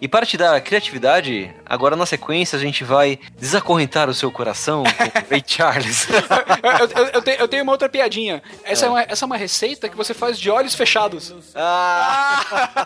E 0.02 0.08
para 0.08 0.26
te 0.26 0.38
dar 0.38 0.60
criatividade, 0.62 1.54
agora 1.66 1.96
na 1.96 2.06
sequência 2.06 2.58
a 2.58 2.62
gente 2.62 2.84
vai 2.84 3.20
desacorrentar 3.38 4.10
o 4.10 4.14
seu 4.14 4.32
coração 4.32 4.84
com 4.84 5.20
Ray 5.30 5.44
Charles. 5.46 6.08
eu, 6.10 7.04
eu- 7.04 7.10
eu 7.14 7.22
tenho, 7.22 7.38
eu 7.40 7.48
tenho 7.48 7.64
uma 7.64 7.72
outra 7.72 7.88
piadinha. 7.90 8.42
Essa 8.64 8.86
é. 8.86 8.88
É. 8.88 8.90
uma, 8.92 9.02
essa 9.02 9.26
é 9.26 9.28
uma 9.28 9.38
receita 9.38 9.88
que 9.90 9.96
você 9.98 10.14
faz 10.14 10.40
de 10.40 10.50
olhos 10.50 10.76
fechados. 10.76 11.34
ah, 11.56 12.86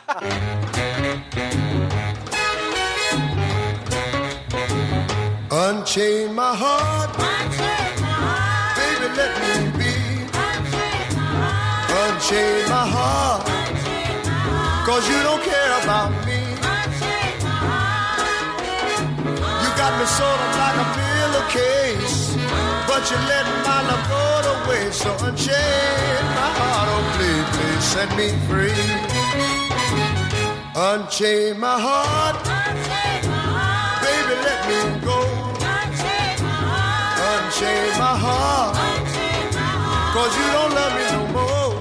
Unchain 5.52 6.34
my 6.36 6.54
heart, 6.56 7.18
baby, 8.78 9.08
let 9.18 9.34
me 9.42 9.54
be. 9.80 9.94
Unchain 12.04 12.70
my 12.70 12.86
heart, 12.96 13.46
cause 14.86 15.08
you 15.10 15.22
don't 15.24 15.42
care 15.44 15.72
about 15.82 16.12
me. 16.26 16.29
Got 19.89 19.99
me 19.99 20.06
sort 20.06 20.39
of 20.45 20.52
like 20.62 20.78
a 20.78 20.88
pillowcase, 20.97 22.17
but 22.88 23.02
you 23.10 23.17
let 23.32 23.45
my 23.65 23.80
love 23.89 24.06
go 24.13 24.23
to 24.45 24.54
waste. 24.69 25.02
So 25.02 25.12
unchain 25.25 26.23
my 26.39 26.49
heart, 26.60 26.88
oh 26.93 27.04
please, 27.15 27.47
please 27.56 27.86
set 27.93 28.10
me 28.19 28.28
free. 28.47 28.86
Unchain 30.75 31.60
my 31.60 31.78
heart, 31.88 32.38
baby, 34.04 34.36
let 34.47 34.60
me 34.69 34.80
go. 35.10 35.19
Unchain 37.34 37.91
my 38.06 38.15
heart, 38.25 38.75
cause 40.13 40.34
you 40.39 40.47
don't 40.56 40.73
love 40.80 40.93
me 40.97 41.06
no 41.17 41.23
more. 41.38 41.73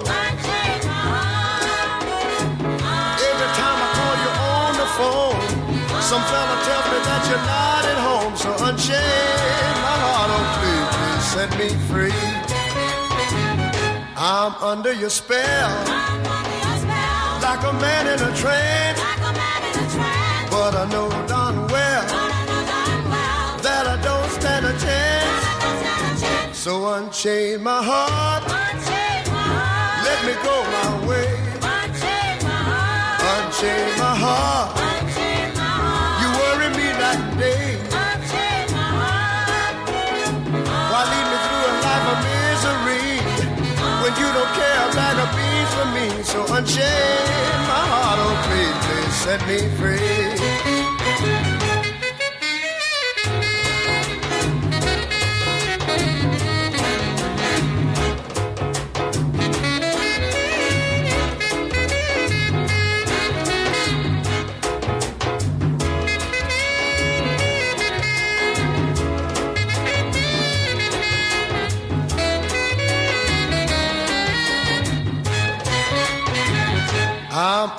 Every 3.29 3.51
time 3.61 3.79
I 3.85 3.89
call 3.99 4.15
you 4.25 4.33
on 4.57 4.73
the 4.83 4.89
phone, 4.97 5.41
some 6.11 6.23
fella 6.31 6.57
tells 6.67 6.87
me 6.93 6.99
that 7.09 7.23
you're 7.29 7.47
not 7.47 7.68
set 11.39 11.57
me 11.57 11.69
free. 11.89 12.23
I'm 14.17 14.55
under 14.73 14.93
your 14.93 15.09
spell, 15.21 15.71
like 17.47 17.63
a 17.71 17.75
man 17.85 18.05
in 18.13 18.21
a 18.31 18.33
trance. 18.43 19.01
But 20.51 20.73
I 20.83 20.85
know 20.93 21.09
darn 21.33 21.57
well 21.73 22.05
that 23.67 23.85
I 23.95 23.97
don't 24.09 24.31
stand 24.39 24.65
a 24.73 24.75
chance. 24.85 26.59
So 26.59 26.73
unchain 26.95 27.63
my 27.63 27.83
heart, 27.91 28.43
let 30.07 30.19
me 30.27 30.35
go 30.49 30.57
my 30.77 30.89
way. 31.07 31.08
Don't 44.49 44.61
care 44.61 44.89
a 44.89 44.95
bag 44.95 45.19
of 45.25 45.31
beans 45.37 45.73
for 45.75 45.87
me? 45.95 46.07
So 46.25 46.41
unchain 46.55 47.59
my 47.67 47.85
heart, 47.93 48.19
oh 48.21 48.37
please, 48.47 48.77
please 48.87 49.15
set 49.15 49.41
me 49.49 49.59
free. 49.79 51.48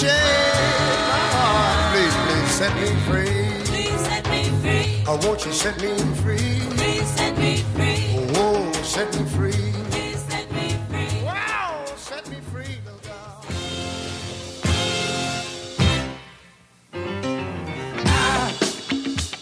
So 0.00 0.06
my 0.06 0.12
heart, 1.36 1.92
please, 1.92 2.16
please 2.24 2.50
set 2.52 2.74
me 2.80 2.88
free. 3.04 3.64
Please 3.66 4.00
set 4.00 4.24
me 4.30 4.44
free. 4.62 5.04
I 5.04 5.08
oh, 5.08 5.26
won't 5.26 5.44
you 5.44 5.52
set 5.52 5.78
me 5.82 5.94
free? 6.22 6.60
Please 6.74 7.06
set 7.06 7.36
me 7.36 7.58
free. 7.74 8.16
Oh, 8.36 8.72
set 8.82 9.14
me 9.14 9.26
free. 9.26 9.52
Please 9.90 10.20
set 10.20 10.50
me 10.52 10.74
free. 10.88 11.22
Wow, 11.22 11.84
set 11.96 12.26
me 12.30 12.38
free, 12.50 12.80
little 12.86 13.00
girl. 13.00 13.44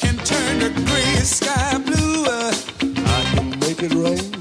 can 0.01 0.17
turn 0.25 0.59
the 0.59 0.71
gray 0.87 1.23
sky 1.23 1.79
blue. 1.79 2.27
I 2.27 3.33
can 3.33 3.51
make 3.61 3.81
it 3.81 3.95
rain 3.95 4.38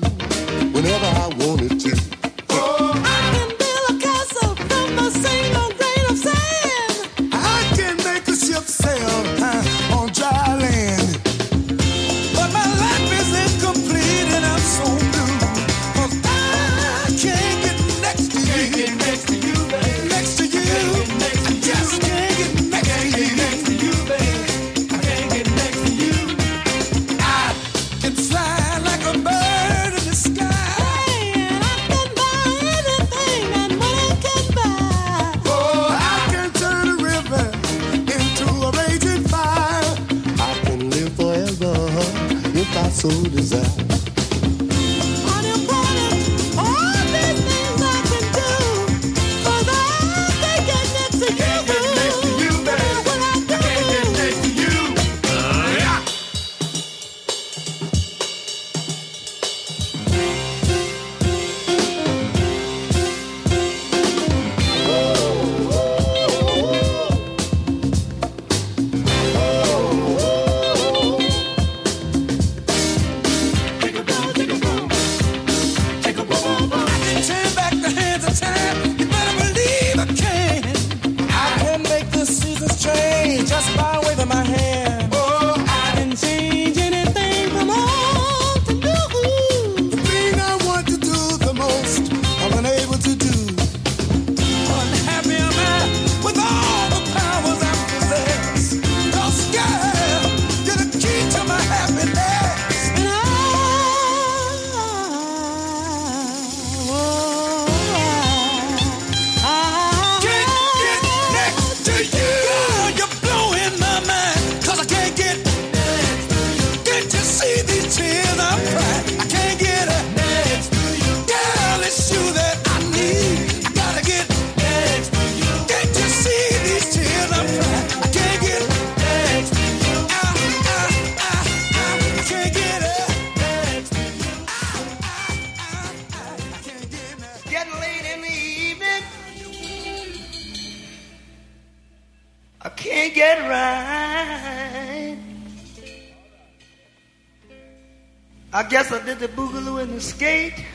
I 148.58 148.63
guess 148.63 148.91
I 148.91 149.06
did 149.06 149.20
the 149.20 149.28
boogaloo 149.28 149.84
and 149.84 149.93
the 149.93 150.02
skate 150.02 150.65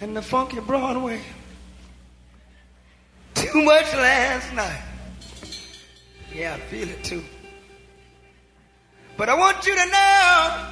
and 0.00 0.16
the 0.16 0.22
funky 0.22 0.60
Broadway. 0.60 1.20
too 3.34 3.64
much 3.64 3.92
last 3.94 4.54
night. 4.54 4.80
Yeah, 6.32 6.54
I 6.54 6.60
feel 6.70 6.88
it 6.88 7.02
too. 7.02 7.24
But 9.16 9.28
I 9.28 9.34
want 9.34 9.66
you 9.66 9.74
to 9.74 9.86
know 9.86 10.66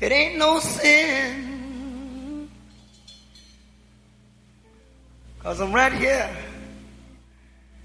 it 0.00 0.10
ain't 0.10 0.38
no 0.38 0.58
sin. 0.58 2.50
Cause 5.38 5.60
I'm 5.60 5.72
right 5.72 5.92
here 5.92 6.36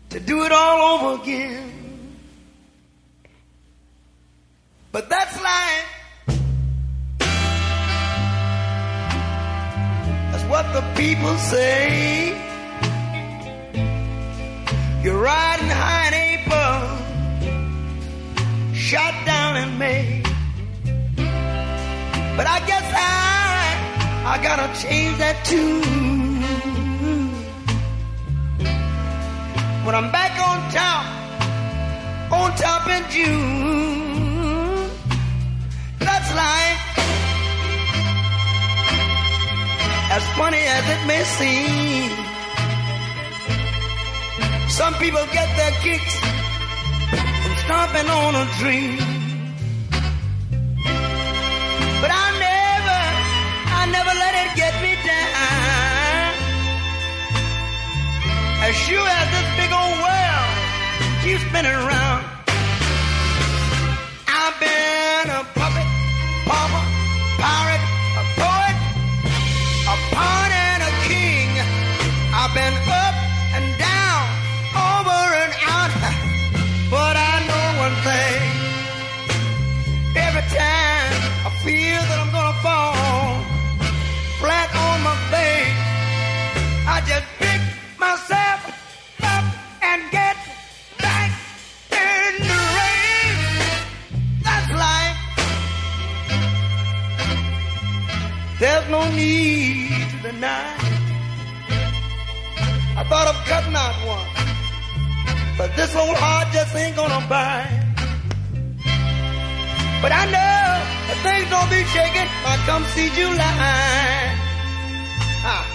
to 0.09 0.19
do 0.19 0.43
it 0.43 0.51
all 0.51 1.11
over 1.11 1.21
again. 1.21 2.17
But 4.91 5.07
that's 5.07 5.39
life. 5.43 5.97
What 10.49 10.65
the 10.73 10.81
people 10.95 11.37
say. 11.37 12.33
You're 15.03 15.21
riding 15.21 15.69
high 15.69 16.07
in 16.09 16.13
April, 16.33 16.75
shot 18.73 19.13
down 19.25 19.57
in 19.57 19.77
May. 19.77 20.23
But 22.37 22.47
I 22.47 22.59
guess 22.65 22.87
I, 22.95 23.07
I 24.33 24.35
gotta 24.41 24.67
change 24.81 25.17
that 25.19 25.37
tune. 25.45 26.41
When 29.85 29.95
I'm 29.95 30.11
back 30.11 30.33
on 30.49 30.57
top, 30.71 31.05
on 32.31 32.55
top 32.55 32.87
in 32.95 33.03
June, 33.11 34.89
that's 35.99 36.33
life. 36.35 37.18
As 40.11 40.23
funny 40.35 40.57
as 40.57 40.83
it 40.89 41.01
may 41.05 41.23
seem, 41.37 42.09
some 44.69 44.93
people 44.95 45.23
get 45.31 45.49
their 45.55 45.71
kicks 45.85 46.15
from 47.43 47.53
stomping 47.63 48.09
on 48.09 48.35
a 48.35 48.45
dream. 48.57 48.97
But 52.01 52.11
I 52.11 52.27
never, 52.47 53.01
I 53.79 53.81
never 53.97 54.13
let 54.23 54.33
it 54.43 54.49
get 54.55 54.73
me 54.81 54.93
down. 55.05 56.33
As 58.67 58.75
sure 58.75 59.07
as 59.19 59.27
this 59.35 59.47
big 59.61 59.71
old 59.71 59.95
world 60.05 60.53
keeps 61.23 61.43
spinning 61.49 61.77
around, 61.85 62.18
Need 99.19 100.07
to 100.11 100.17
deny. 100.31 100.79
I 102.95 103.03
thought 103.09 103.27
of 103.27 103.35
cutting 103.51 103.75
out 103.75 103.97
one, 104.07 104.29
but 105.57 105.75
this 105.75 105.91
old 105.93 106.15
heart 106.15 106.47
just 106.55 106.73
ain't 106.73 106.95
gonna 106.95 107.19
buy. 107.27 107.67
But 110.01 110.11
I 110.15 110.23
know 110.31 110.63
that 111.07 111.17
things 111.27 111.47
don't 111.51 111.67
be 111.67 111.83
shaking. 111.91 112.29
I 112.47 112.53
come 112.63 112.83
see 112.95 113.09
July. 113.11 114.39
Ah, 115.43 115.67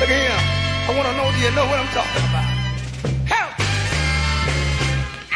look 0.00 0.08
at 0.08 0.16
him. 0.16 0.40
I 0.88 0.90
want 0.96 1.06
to 1.08 1.14
know, 1.18 1.28
do 1.36 1.38
you 1.44 1.52
know 1.52 1.66
what 1.68 1.76
I'm 1.76 1.92
talking 1.92 2.24
about? 2.32 2.50
Help! 3.28 3.52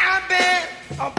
I've 0.09 0.25
been 0.25 0.61
a 1.05 1.09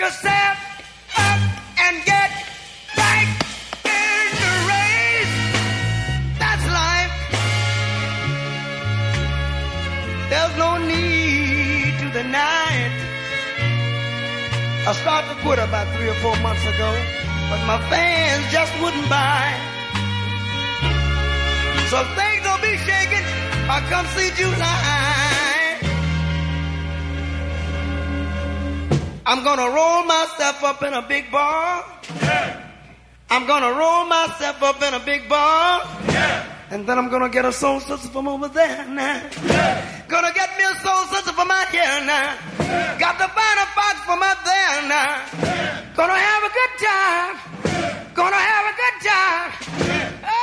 yourself 0.00 0.56
up 1.18 1.40
and 1.84 1.94
get 2.06 2.30
back 2.96 3.26
in 3.84 4.24
the 4.40 4.52
race. 4.72 5.36
That's 6.40 6.64
life. 6.80 7.14
There's 10.32 10.56
no 10.56 10.70
need 10.78 11.92
to 12.00 12.08
deny 12.16 12.68
it. 12.86 12.94
I 14.88 14.92
started 15.02 15.28
to 15.34 15.36
quit 15.44 15.58
about 15.58 15.86
three 15.94 16.08
or 16.08 16.18
four 16.24 16.36
months 16.40 16.64
ago, 16.64 16.90
but 17.50 17.60
my 17.66 17.78
fans 17.92 18.50
just 18.50 18.72
wouldn't 18.80 19.08
buy. 19.10 19.52
So 21.92 21.98
things 22.16 22.40
don't 22.48 22.62
be 22.62 22.74
shaking. 22.88 23.26
I 23.68 23.84
come 23.92 24.06
see 24.16 24.30
July. 24.32 25.39
I'm 29.30 29.44
gonna 29.44 29.70
roll 29.70 30.02
myself 30.06 30.64
up 30.64 30.82
in 30.82 30.92
a 30.92 31.02
big 31.02 31.30
ball. 31.30 31.84
I'm 33.30 33.46
gonna 33.46 33.72
roll 33.72 34.04
myself 34.06 34.60
up 34.60 34.82
in 34.82 34.92
a 34.92 34.98
big 34.98 35.28
ball. 35.28 35.82
And 36.72 36.84
then 36.84 36.98
I'm 36.98 37.08
gonna 37.08 37.28
get 37.28 37.44
a 37.44 37.52
soul 37.52 37.78
sister 37.78 38.08
from 38.08 38.26
over 38.26 38.48
there 38.48 38.84
now. 38.88 39.22
Gonna 40.08 40.32
get 40.34 40.50
me 40.58 40.64
a 40.64 40.74
soul 40.82 41.04
sister 41.14 41.32
from 41.32 41.48
out 41.48 41.68
here 41.68 42.00
now. 42.10 42.34
Got 42.98 43.18
to 43.22 43.28
find 43.38 43.56
a 43.62 43.66
fox 43.78 44.00
from 44.02 44.20
up 44.20 44.38
there 44.44 44.82
now. 44.88 45.22
Gonna 45.94 46.18
have 46.18 46.42
a 46.50 46.52
good 46.58 46.74
time. 46.90 47.34
Gonna 48.12 48.42
have 48.50 48.64
a 48.66 48.74
good 48.82 48.96
time. 49.14 49.50
Oh, 50.26 50.39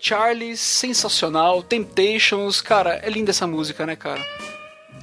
Charles, 0.00 0.60
sensacional, 0.60 1.62
Temptations, 1.62 2.60
cara, 2.60 3.00
é 3.02 3.08
linda 3.10 3.30
essa 3.30 3.46
música, 3.46 3.84
né, 3.86 3.96
cara? 3.96 4.24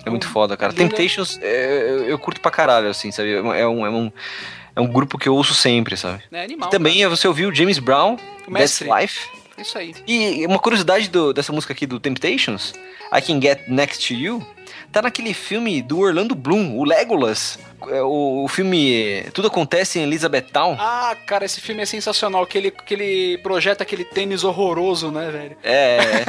É 0.06 0.10
muito 0.10 0.28
foda, 0.28 0.56
cara. 0.56 0.72
Linda. 0.72 0.84
Temptations, 0.84 1.40
é, 1.42 2.04
eu, 2.08 2.18
curto 2.20 2.40
pra 2.40 2.52
caralho, 2.52 2.90
assim, 2.90 3.12
sabe? 3.12 3.34
É 3.34 3.42
um, 3.42 3.54
é 3.86 3.90
um, 3.90 4.12
é 4.76 4.82
um 4.82 4.88
grupo 4.88 5.18
que 5.18 5.28
eu 5.28 5.36
ouço 5.36 5.54
sempre, 5.54 5.98
sabe? 5.98 6.24
É 6.32 6.44
animal. 6.44 6.70
E 6.70 6.72
também 6.72 7.04
é 7.04 7.08
você 7.10 7.28
ouviu 7.28 7.54
James 7.54 7.80
Brown, 7.80 8.18
O 8.48 8.52
mestre. 8.52 8.88
Life. 8.90 9.28
cara. 9.28 9.62
Isso 9.62 9.78
aí. 9.78 9.96
E 10.06 10.46
uma 10.46 10.60
curiosidade 10.60 11.08
do- 11.10 11.34
dessa 11.34 11.52
música 11.54 11.72
aqui 11.74 11.86
do 11.88 12.00
Temptations, 12.00 12.74
I 13.12 13.22
Can 13.22 13.42
Get 13.42 13.68
Next 13.70 14.08
to 14.08 14.14
You, 14.14 14.46
tá 14.96 15.02
naquele 15.02 15.34
filme 15.34 15.82
do 15.82 16.00
Orlando 16.00 16.34
Bloom, 16.34 16.78
o 16.78 16.86
Legolas. 16.86 17.60
É, 17.90 18.02
O, 18.02 18.46
o 18.46 18.48
filme 18.48 19.26
Tudo 19.34 19.50
Acontece 19.50 20.00
em 20.00 20.04
Elizabethtown. 20.04 20.78
Ah, 20.80 21.18
cara, 21.26 21.44
esse 21.44 21.60
filme 21.60 21.82
é 21.82 21.86
sensacional, 21.86 22.48
que 22.48 22.58
ele, 22.58 22.72
que 22.72 22.94
ele 22.94 23.38
projeta 23.40 23.84
aquele 23.84 24.06
tênis 24.06 24.46
horroroso, 24.46 25.12
né, 25.12 25.30
velho? 25.30 25.58
É. 25.62 26.24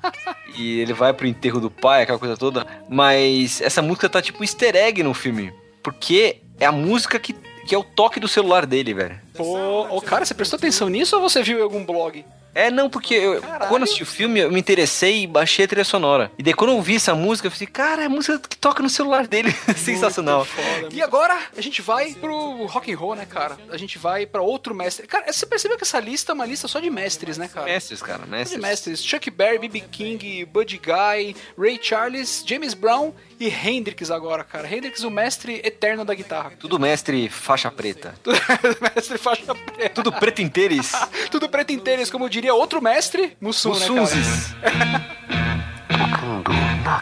e 0.56 0.80
ele 0.80 0.94
vai 0.94 1.12
pro 1.12 1.26
enterro 1.26 1.60
do 1.60 1.70
pai, 1.70 2.02
aquela 2.02 2.18
coisa 2.18 2.38
toda. 2.38 2.66
Mas 2.88 3.60
essa 3.60 3.82
música 3.82 4.08
tá 4.08 4.22
tipo 4.22 4.42
easter 4.42 4.74
egg 4.74 5.02
no 5.02 5.12
filme. 5.12 5.52
Porque 5.82 6.40
é 6.58 6.64
a 6.64 6.72
música 6.72 7.18
que, 7.18 7.34
que 7.66 7.74
é 7.74 7.78
o 7.78 7.84
toque 7.84 8.18
do 8.18 8.26
celular 8.26 8.64
dele, 8.64 8.94
velho. 8.94 9.20
Pô, 9.34 9.94
ô, 9.94 10.00
cara, 10.00 10.24
você 10.24 10.32
prestou 10.32 10.56
atenção 10.56 10.88
nisso 10.88 11.16
ou 11.16 11.20
você 11.20 11.42
viu 11.42 11.58
em 11.58 11.62
algum 11.62 11.84
blog? 11.84 12.24
É, 12.56 12.70
não, 12.70 12.88
porque 12.88 13.12
eu, 13.14 13.42
quando 13.68 13.82
eu 13.82 13.84
assisti 13.84 14.02
o 14.02 14.06
filme, 14.06 14.40
eu 14.40 14.50
me 14.50 14.58
interessei 14.58 15.24
e 15.24 15.26
baixei 15.26 15.66
a 15.66 15.68
trilha 15.68 15.84
sonora. 15.84 16.32
E 16.38 16.42
daí 16.42 16.54
quando 16.54 16.70
eu 16.70 16.80
vi 16.80 16.96
essa 16.96 17.14
música, 17.14 17.48
eu 17.48 17.50
falei, 17.50 17.66
cara, 17.66 18.02
é 18.02 18.06
a 18.06 18.08
música 18.08 18.38
que 18.38 18.56
toca 18.56 18.82
no 18.82 18.88
celular 18.88 19.26
dele. 19.26 19.52
Sensacional. 19.76 20.44
Foda. 20.46 20.88
E 20.90 21.02
agora 21.02 21.38
a 21.56 21.60
gente 21.60 21.82
vai 21.82 22.14
pro 22.14 22.64
rock 22.64 22.90
and 22.90 22.96
roll, 22.96 23.14
né, 23.14 23.26
cara? 23.26 23.58
A 23.70 23.76
gente 23.76 23.98
vai 23.98 24.24
pra 24.24 24.40
outro 24.40 24.74
mestre. 24.74 25.06
Cara, 25.06 25.30
você 25.30 25.44
percebeu 25.44 25.76
que 25.76 25.84
essa 25.84 26.00
lista 26.00 26.32
é 26.32 26.34
uma 26.34 26.46
lista 26.46 26.66
só 26.66 26.80
de 26.80 26.88
mestres, 26.88 27.36
né, 27.36 27.46
cara? 27.46 27.66
Mestres, 27.66 28.00
cara, 28.00 28.20
Só 28.20 28.24
de 28.24 28.30
mestres. 28.30 28.60
mestres. 28.60 29.04
Chuck 29.04 29.30
Berry, 29.30 29.58
B.B. 29.58 29.80
King, 29.92 30.44
Buddy 30.46 30.78
Guy, 30.78 31.36
Ray 31.58 31.78
Charles, 31.82 32.42
James 32.46 32.72
Brown 32.72 33.12
e 33.38 33.48
Hendrix 33.48 34.10
agora, 34.10 34.42
cara. 34.42 34.66
Hendrix, 34.66 35.02
o 35.04 35.10
mestre 35.10 35.60
eterno 35.62 36.04
da 36.04 36.14
guitarra. 36.14 36.52
Tudo 36.58 36.78
mestre 36.78 37.28
faixa 37.28 37.70
preta. 37.70 38.14
Tudo 38.22 38.38
mestre 38.94 39.18
faixa 39.18 39.54
preta. 39.54 39.94
Tudo 39.94 40.10
preto 40.12 40.40
inteiros. 40.40 40.92
Tudo 41.30 41.48
preto 41.48 41.72
inteiros, 41.72 42.10
como 42.10 42.30
diria 42.30 42.45
outro 42.54 42.82
mestre, 42.82 43.36
Mussum, 43.40 43.72
né, 43.72 43.80
cara? 43.80 43.92
Mussunzes. 43.92 44.54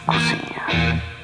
Excuse 0.07 1.14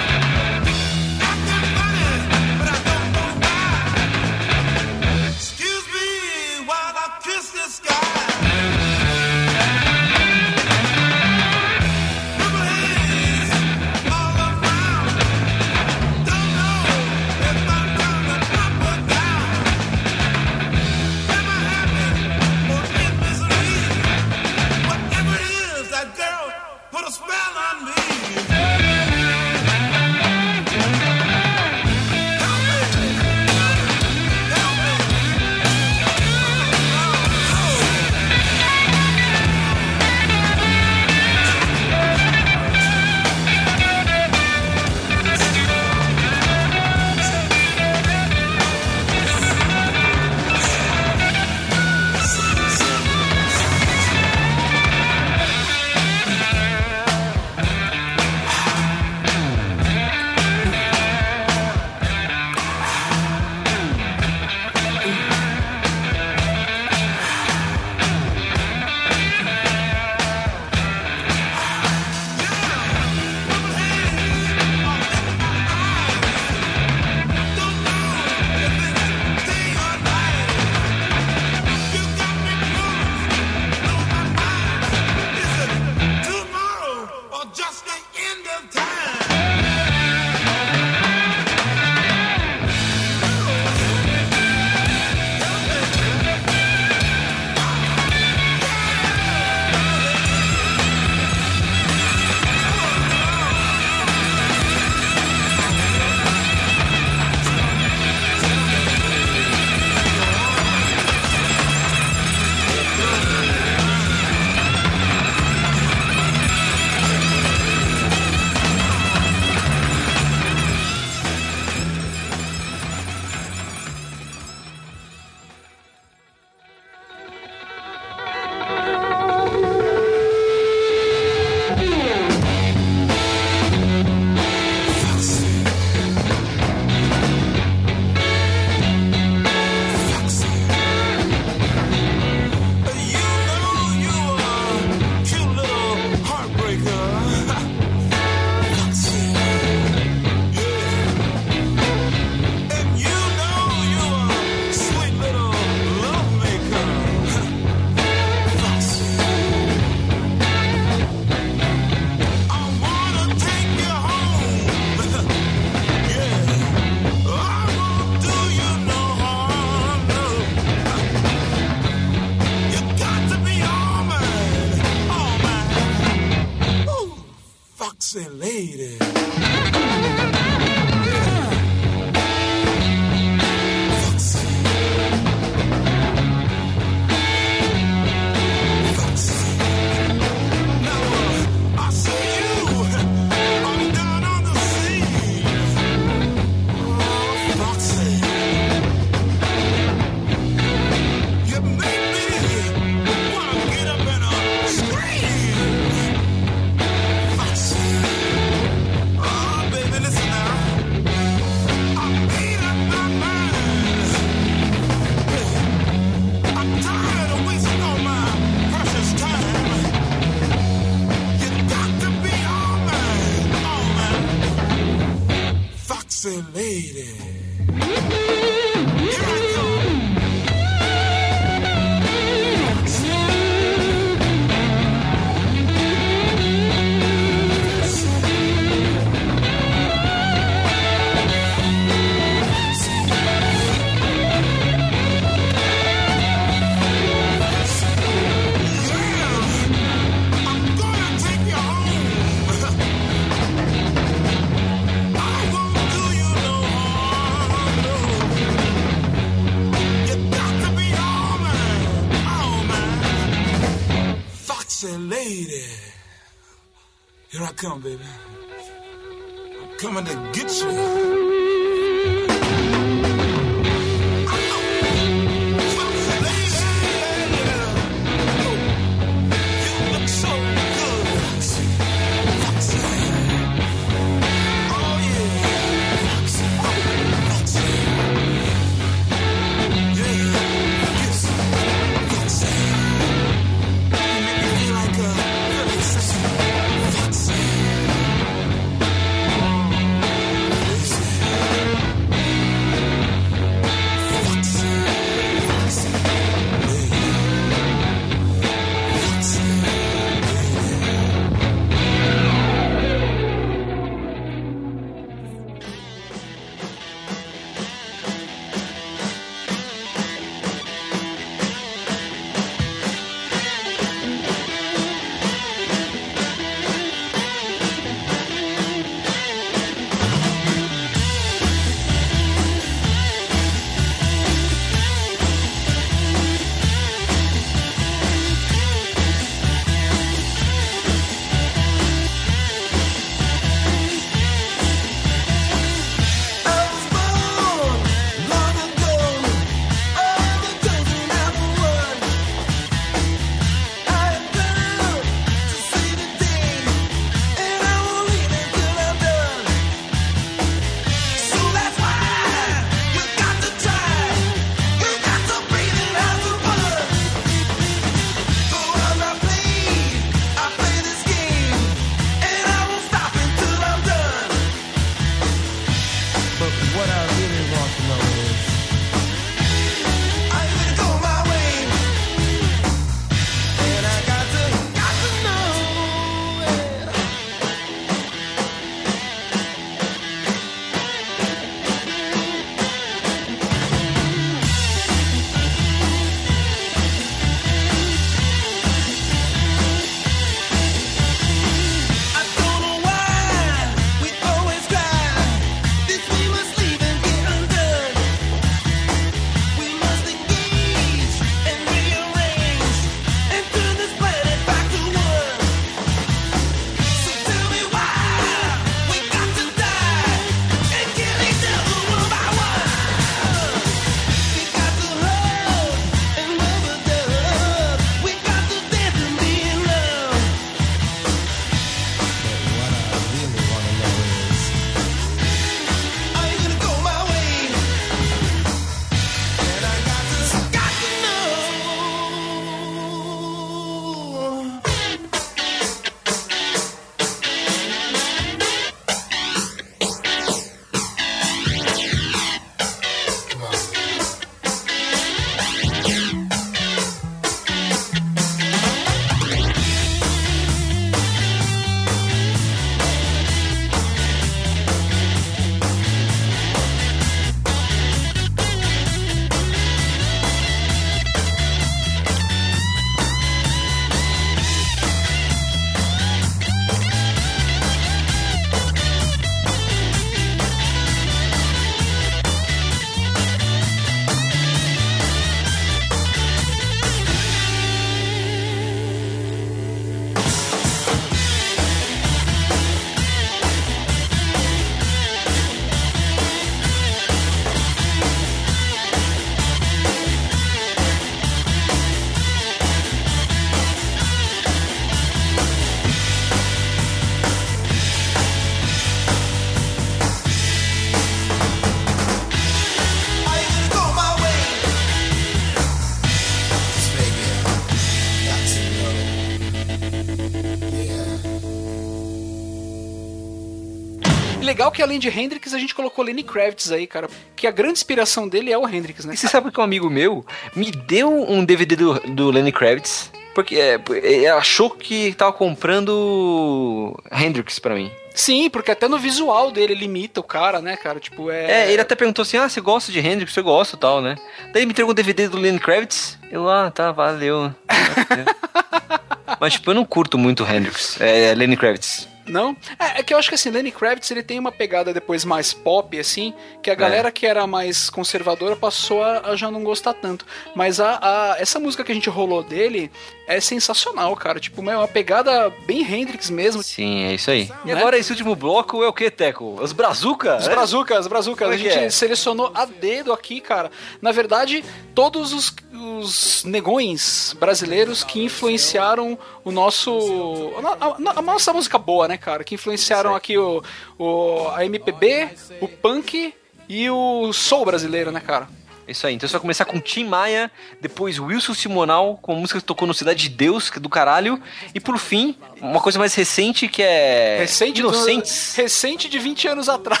que 524.80 524.82
além 524.82 524.98
de 524.98 525.10
Hendrix, 525.10 525.52
a 525.52 525.58
gente 525.58 525.74
colocou 525.74 526.02
Lenny 526.02 526.22
Kravitz 526.22 526.72
aí, 526.72 526.86
cara. 526.86 527.06
Que 527.36 527.46
a 527.46 527.50
grande 527.50 527.72
inspiração 527.72 528.26
dele 528.26 528.50
é 528.50 528.56
o 528.56 528.66
Hendrix, 528.66 529.04
né? 529.04 529.12
E 529.12 529.16
você 529.16 529.28
sabe 529.28 529.52
que 529.52 529.60
um 529.60 529.62
amigo 529.62 529.90
meu 529.90 530.24
me 530.56 530.70
deu 530.70 531.12
um 531.12 531.44
DVD 531.44 531.76
do, 531.76 532.00
do 532.00 532.30
Lenny 532.30 532.50
Kravitz, 532.50 533.12
porque 533.34 533.56
é, 533.56 533.78
ele 533.90 534.26
achou 534.26 534.70
que 534.70 535.12
tava 535.12 535.34
comprando 535.34 536.98
Hendrix 537.12 537.58
pra 537.58 537.74
mim. 537.74 537.90
Sim, 538.14 538.48
porque 538.48 538.70
até 538.70 538.88
no 538.88 538.98
visual 538.98 539.50
dele 539.50 539.74
ele 539.74 539.84
imita 539.84 540.20
o 540.20 540.24
cara, 540.24 540.62
né, 540.62 540.78
cara? 540.78 540.98
Tipo, 540.98 541.30
é. 541.30 541.66
É, 541.66 541.72
ele 541.72 541.82
até 541.82 541.94
perguntou 541.94 542.22
assim: 542.22 542.38
ah, 542.38 542.48
você 542.48 542.62
gosta 542.62 542.90
de 542.90 543.00
Hendrix? 543.00 543.36
Eu 543.36 543.44
gosto 543.44 543.76
e 543.76 543.78
tal, 543.78 544.00
né? 544.00 544.16
Daí 544.44 544.60
ele 544.62 544.66
me 544.66 544.72
entregou 544.72 544.92
um 544.92 544.94
DVD 544.94 545.28
do 545.28 545.36
Lenny 545.36 545.58
Kravitz. 545.58 546.18
Eu, 546.32 546.48
ah, 546.48 546.70
tá, 546.70 546.90
valeu. 546.90 547.54
Mas, 549.38 549.52
tipo, 549.54 549.70
eu 549.70 549.74
não 549.74 549.84
curto 549.84 550.16
muito 550.16 550.42
Hendrix. 550.42 550.98
É, 551.00 551.34
Lenny 551.34 551.56
Kravitz. 551.56 552.08
Não? 552.30 552.56
É, 552.78 553.00
é 553.00 553.02
que 553.02 553.12
eu 553.12 553.18
acho 553.18 553.28
que 553.28 553.34
assim, 553.34 553.50
Lenny 553.50 553.70
Kravitz 553.72 554.10
ele 554.10 554.22
tem 554.22 554.38
uma 554.38 554.52
pegada 554.52 554.94
depois 554.94 555.24
mais 555.24 555.52
pop, 555.52 555.98
assim, 555.98 556.32
que 556.62 556.70
a 556.70 556.74
galera 556.74 557.10
que 557.10 557.26
era 557.26 557.46
mais 557.46 557.90
conservadora 557.90 558.54
passou 558.56 559.02
a, 559.02 559.30
a 559.30 559.36
já 559.36 559.50
não 559.50 559.64
gostar 559.64 559.94
tanto. 559.94 560.24
Mas 560.54 560.80
a, 560.80 560.98
a- 561.02 561.36
essa 561.38 561.58
música 561.58 561.82
que 561.84 561.92
a 561.92 561.94
gente 561.94 562.08
rolou 562.08 562.42
dele 562.42 562.90
é 563.36 563.40
sensacional, 563.40 564.14
cara. 564.16 564.38
Tipo, 564.40 564.68
é 564.70 564.76
uma 564.76 564.88
pegada 564.88 565.50
bem 565.66 565.82
Hendrix 565.82 566.28
mesmo. 566.30 566.62
Sim, 566.62 567.04
é 567.04 567.14
isso 567.14 567.30
aí. 567.30 567.50
E 567.64 567.68
Né? 567.68 567.74
agora 567.78 567.96
esse 567.98 568.10
último 568.10 568.34
bloco 568.36 568.82
é 568.82 568.88
o 568.88 568.92
que, 568.92 569.10
Teco? 569.10 569.58
Os 569.62 569.72
Brazuca? 569.72 570.36
Os 570.38 570.46
né? 570.46 570.54
brazucas, 570.54 571.00
os 571.00 571.06
brazucas. 571.06 571.46
Como 571.48 571.52
A 571.52 571.54
é 571.54 571.58
gente 571.58 571.84
é? 571.84 571.90
selecionou 571.90 572.50
a 572.54 572.64
dedo 572.64 573.12
aqui, 573.12 573.40
cara. 573.40 573.70
Na 574.02 574.12
verdade, 574.12 574.64
todos 574.94 575.32
os, 575.32 575.54
os 575.72 576.44
negões 576.44 577.34
brasileiros 577.38 578.02
que 578.04 578.22
influenciaram 578.24 579.18
o 579.44 579.50
nosso. 579.50 580.52
A, 580.80 580.86
a- 580.86 581.18
a 581.18 581.22
nossa 581.22 581.52
música 581.52 581.78
boa, 581.78 582.06
né, 582.08 582.16
cara? 582.16 582.44
Que 582.44 582.54
influenciaram 582.54 583.14
aqui 583.14 583.36
o, 583.38 583.62
o, 583.98 584.48
a 584.54 584.64
MPB, 584.64 585.28
o 585.60 585.68
punk 585.68 586.34
e 586.68 586.88
o 586.90 587.32
soul 587.32 587.64
brasileiro, 587.64 588.10
né, 588.12 588.20
cara? 588.20 588.48
Isso 588.90 589.06
aí. 589.06 589.14
Então 589.14 589.28
você 589.28 589.32
vai 589.32 589.40
começar 589.40 589.64
com 589.64 589.78
Tim 589.80 590.04
Maia, 590.04 590.50
depois 590.80 591.18
Wilson 591.18 591.54
Simonal, 591.54 592.18
com 592.20 592.32
a 592.32 592.34
música 592.34 592.58
que 592.58 592.64
tocou 592.64 592.86
no 592.88 592.92
Cidade 592.94 593.22
de 593.22 593.28
Deus, 593.28 593.70
que 593.70 593.78
é 593.78 593.80
do 593.80 593.88
caralho. 593.88 594.40
E 594.74 594.80
por 594.80 594.98
fim, 594.98 595.36
uma 595.60 595.80
coisa 595.80 595.98
mais 595.98 596.14
recente 596.14 596.66
que 596.68 596.82
é. 596.82 597.38
Recente, 597.40 597.80
do- 597.82 597.88
Inocentes. 597.88 598.54
recente 598.56 599.08
de 599.08 599.18
20 599.18 599.48
anos 599.48 599.68
atrás. 599.68 600.00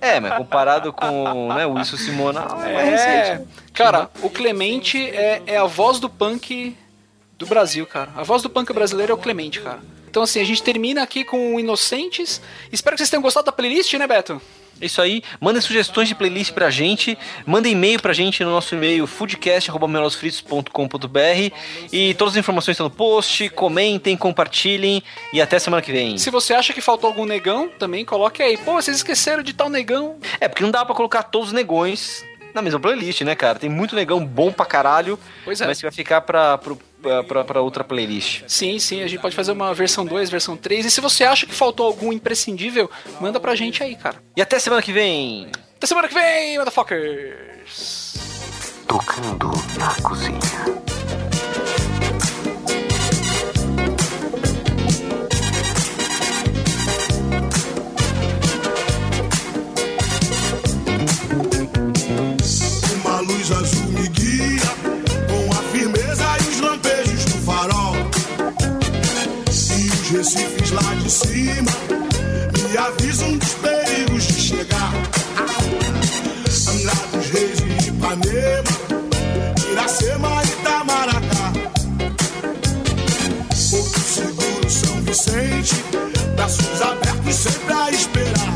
É, 0.00 0.20
mas 0.20 0.36
comparado 0.36 0.92
com 0.92 1.52
né, 1.54 1.66
o 1.66 1.72
Wilson 1.74 1.96
Simonal, 1.96 2.62
é, 2.64 2.72
mais 2.74 2.88
É, 3.00 3.22
recente. 3.34 3.48
cara, 3.72 4.10
o 4.22 4.30
Clemente 4.30 4.98
é, 5.10 5.42
é 5.46 5.56
a 5.56 5.64
voz 5.64 5.98
do 5.98 6.08
punk 6.08 6.76
do 7.38 7.46
Brasil, 7.46 7.86
cara. 7.86 8.10
A 8.16 8.22
voz 8.22 8.42
do 8.42 8.48
punk 8.50 8.72
brasileiro 8.72 9.12
é 9.12 9.14
o 9.14 9.18
Clemente, 9.18 9.60
cara. 9.60 9.80
Então, 10.08 10.22
assim, 10.22 10.40
a 10.40 10.44
gente 10.44 10.62
termina 10.62 11.02
aqui 11.02 11.24
com 11.24 11.58
Inocentes. 11.58 12.40
Espero 12.70 12.94
que 12.94 12.98
vocês 13.00 13.10
tenham 13.10 13.20
gostado 13.22 13.46
da 13.46 13.52
playlist, 13.52 13.92
né, 13.94 14.06
Beto? 14.06 14.40
É 14.80 14.86
Isso 14.86 15.00
aí, 15.00 15.22
mandem 15.40 15.60
sugestões 15.60 16.08
de 16.08 16.14
playlist 16.14 16.52
pra 16.52 16.70
gente, 16.70 17.18
mandem 17.46 17.72
e-mail 17.72 18.00
pra 18.00 18.12
gente 18.12 18.44
no 18.44 18.50
nosso 18.50 18.74
e-mail 18.74 19.06
foodcast.melosfritos.com.br 19.06 21.54
e 21.92 22.14
todas 22.14 22.34
as 22.34 22.38
informações 22.38 22.74
estão 22.74 22.88
no 22.88 22.94
post, 22.94 23.48
comentem, 23.50 24.16
compartilhem 24.16 25.02
e 25.32 25.40
até 25.40 25.58
semana 25.58 25.82
que 25.82 25.92
vem. 25.92 26.18
Se 26.18 26.30
você 26.30 26.54
acha 26.54 26.72
que 26.72 26.80
faltou 26.80 27.08
algum 27.08 27.24
negão, 27.24 27.68
também 27.78 28.04
coloque 28.04 28.42
aí. 28.42 28.56
Pô, 28.58 28.74
vocês 28.74 28.96
esqueceram 28.96 29.42
de 29.42 29.52
tal 29.52 29.68
negão. 29.68 30.16
É, 30.40 30.48
porque 30.48 30.62
não 30.62 30.70
dá 30.70 30.84
pra 30.84 30.94
colocar 30.94 31.24
todos 31.24 31.48
os 31.48 31.54
negões 31.54 32.24
na 32.54 32.62
mesma 32.62 32.78
playlist, 32.80 33.20
né, 33.22 33.34
cara? 33.34 33.58
Tem 33.58 33.68
muito 33.68 33.94
negão 33.96 34.24
bom 34.24 34.52
pra 34.52 34.64
caralho, 34.64 35.18
Pois 35.44 35.60
é. 35.60 35.66
mas 35.66 35.78
que 35.78 35.82
vai 35.84 35.92
ficar 35.92 36.20
pra, 36.20 36.56
pro- 36.56 36.78
pra, 37.02 37.22
pra, 37.24 37.44
pra 37.44 37.60
outra 37.60 37.82
playlist. 37.84 38.42
Sim, 38.46 38.78
sim, 38.78 39.02
a 39.02 39.06
gente 39.06 39.20
pode 39.20 39.34
fazer 39.36 39.52
uma 39.52 39.74
versão 39.74 40.06
2, 40.06 40.30
versão 40.30 40.56
3. 40.56 40.86
E 40.86 40.90
se 40.90 41.00
você 41.00 41.24
acha 41.24 41.44
que 41.46 41.54
faltou 41.54 41.86
algum 41.86 42.12
imprescindível, 42.12 42.90
manda 43.20 43.38
pra 43.40 43.54
gente 43.54 43.82
aí, 43.82 43.96
cara. 43.96 44.16
E 44.36 44.40
até 44.42 44.58
semana 44.58 44.80
que 44.80 44.92
vem! 44.92 45.50
Até 45.76 45.86
semana 45.86 46.08
que 46.08 46.14
vem, 46.14 46.56
motherfuckers! 46.58 48.14
Tocando 48.86 49.50
na 49.78 49.94
cozinha. 50.02 50.38
Luz 63.24 63.50
azul 63.50 63.86
me 63.88 64.08
guia 64.08 64.60
com 65.28 65.52
a 65.52 65.62
firmeza 65.72 66.24
e 66.44 66.48
os 66.48 66.60
lampejos 66.60 67.24
do 67.24 67.38
farol. 67.44 67.96
E 69.48 69.88
os 69.90 70.10
recifes 70.10 70.70
lá 70.70 70.94
de 71.02 71.10
cima 71.10 71.72
me 72.68 72.76
avisam 72.76 73.36
dos 73.38 73.54
perigos 73.54 74.24
de 74.24 74.40
chegar. 74.40 74.92
Angra 76.68 76.94
dos 77.12 77.30
Reis 77.30 77.58
e 77.60 77.88
Ipanema, 77.88 78.72
Iracema 79.72 80.42
e 80.42 80.48
Itamaracá. 80.48 81.52
Porto 83.70 84.00
Seguro, 84.00 84.70
São 84.70 85.00
Vicente, 85.02 85.74
braços 86.36 86.82
abertos 86.82 87.34
sempre 87.34 87.72
a 87.72 87.90
esperar. 87.90 88.53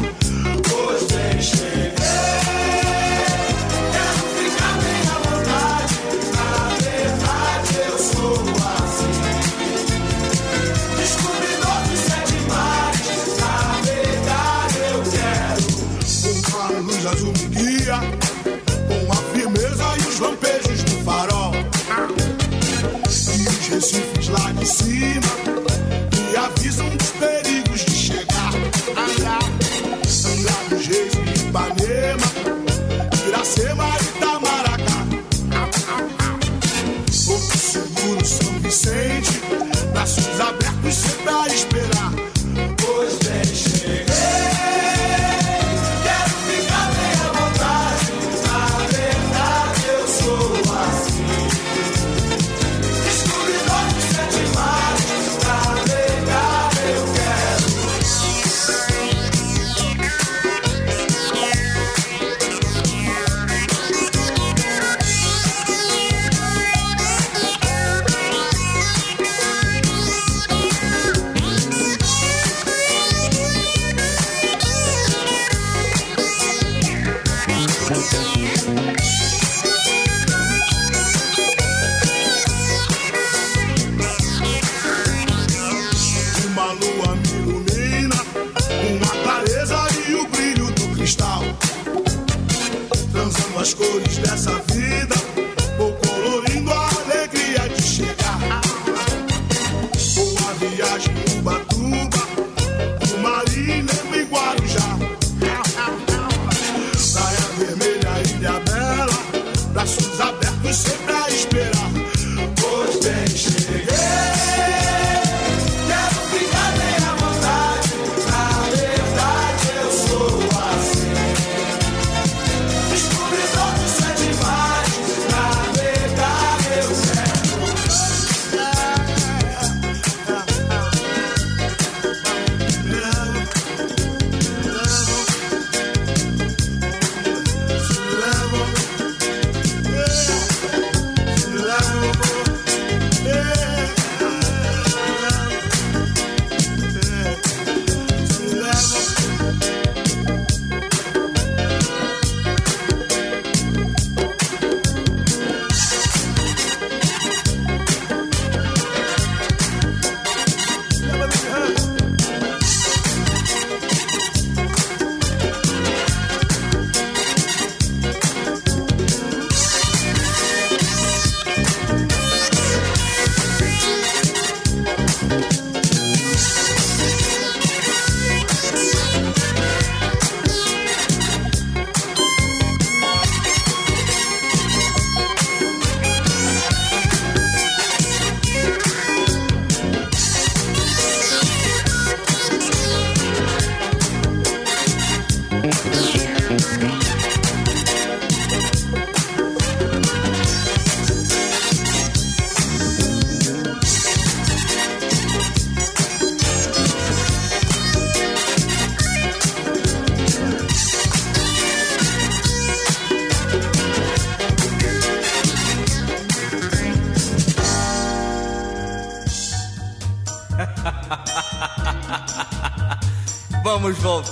Cima. 24.64 25.57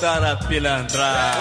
Voltar 0.06 0.24
a 0.24 0.36
pilantrar. 0.36 1.36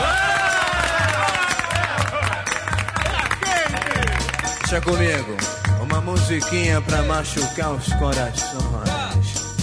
Deixa 4.61 4.81
comigo, 4.81 5.37
uma 5.81 6.01
musiquinha 6.01 6.81
pra 6.81 7.03
machucar 7.03 7.73
os 7.73 7.93
corações. 7.93 9.55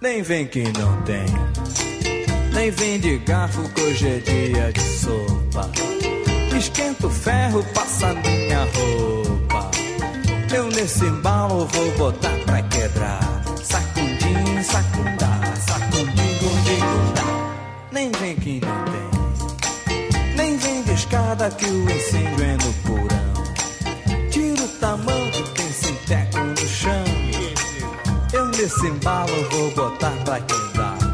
Nem 0.00 0.22
vem 0.22 0.46
que 0.48 0.64
não 0.78 1.00
tem, 1.02 1.26
nem 2.52 2.70
vem 2.72 2.98
de 2.98 3.18
garfo 3.18 3.62
que 3.70 3.82
hoje 3.82 4.08
é 4.08 4.18
dia 4.18 4.72
de 4.72 4.80
sopa. 4.80 5.70
Esquenta 6.58 7.06
o 7.06 7.10
ferro, 7.10 7.64
passa 7.72 8.12
minha 8.14 8.64
roupa. 8.64 9.70
Eu 10.52 10.66
nesse 10.68 11.04
embalo 11.04 11.66
vou 11.66 11.90
botar 11.92 12.36
pra 12.46 12.62
quebrar. 12.62 13.20
Sacundim, 13.62 14.62
sacundim, 15.76 16.38
gundim, 16.40 16.80
gundá. 16.80 17.24
Nem 17.92 18.10
vem 18.12 18.36
que 18.36 18.60
não 18.60 18.84
tem, 18.84 20.36
nem 20.36 20.56
vem 20.56 20.82
de 20.82 20.92
escada 20.92 21.50
que 21.50 21.66
o 21.66 21.90
incêndio 21.90 22.44
é 22.44 22.56
no 22.56 22.72
porão. 22.84 24.30
Tira 24.30 24.62
o 24.62 24.68
tamanho, 24.80 25.48
tem 25.54 25.70
sinteco 25.72 26.38
no 26.38 26.56
chão. 26.56 27.04
Eu 28.32 28.46
nesse 28.46 28.86
embalo 28.86 29.50
vou 29.50 29.70
botar 29.72 30.12
pra 30.24 30.40
quebrar. 30.40 30.96
Sacundim, 30.96 31.05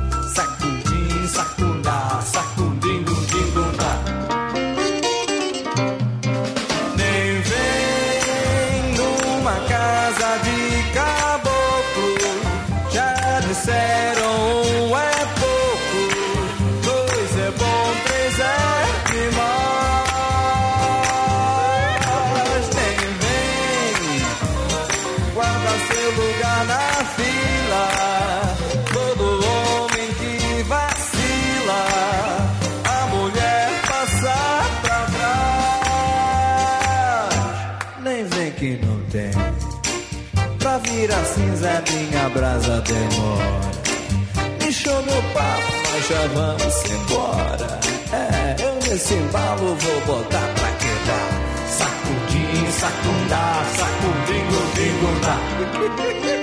minha 42.22 42.28
brasa 42.28 42.80
demora. 42.82 43.60
Encheu 44.66 45.02
meu 45.02 45.22
papo, 45.34 45.72
nós 45.90 46.08
já 46.08 46.26
vamos 46.34 46.90
embora. 46.90 47.80
É, 48.12 48.56
eu 48.62 48.74
nesse 48.74 49.14
embalo 49.14 49.74
vou 49.76 50.00
botar 50.02 50.48
pra 50.54 50.72
quebrar. 50.72 51.28
Sacudim, 51.68 52.70
sacundá, 52.70 53.64
sacudim, 53.76 54.44
gudim, 54.50 54.92
gundá. 55.00 56.38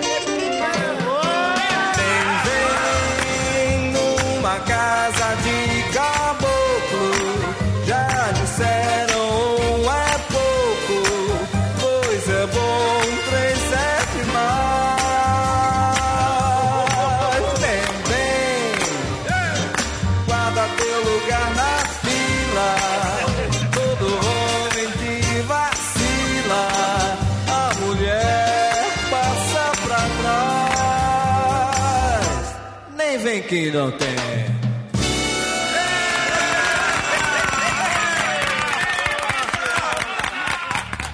Nem 33.10 33.18
vem 33.18 33.42
que 33.42 33.72
não 33.72 33.90
tem. 33.90 34.08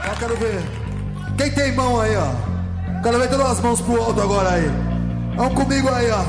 Eu 0.03 0.15
quero 0.19 0.35
ver. 0.35 0.61
Quem 1.37 1.51
tem 1.51 1.71
mão 1.73 2.01
aí, 2.01 2.13
ó? 2.17 2.33
Quero 3.01 3.17
ver 3.17 3.29
todas 3.29 3.47
as 3.47 3.61
mãos 3.61 3.79
pro 3.79 4.03
alto 4.03 4.19
agora 4.19 4.49
aí. 4.49 4.69
Vamos 5.37 5.53
comigo 5.53 5.87
aí, 5.87 6.11
ó. 6.11 6.25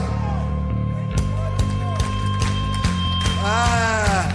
Ah. 3.44 4.28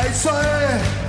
É 0.00 0.08
isso 0.08 0.30
aí. 0.30 1.01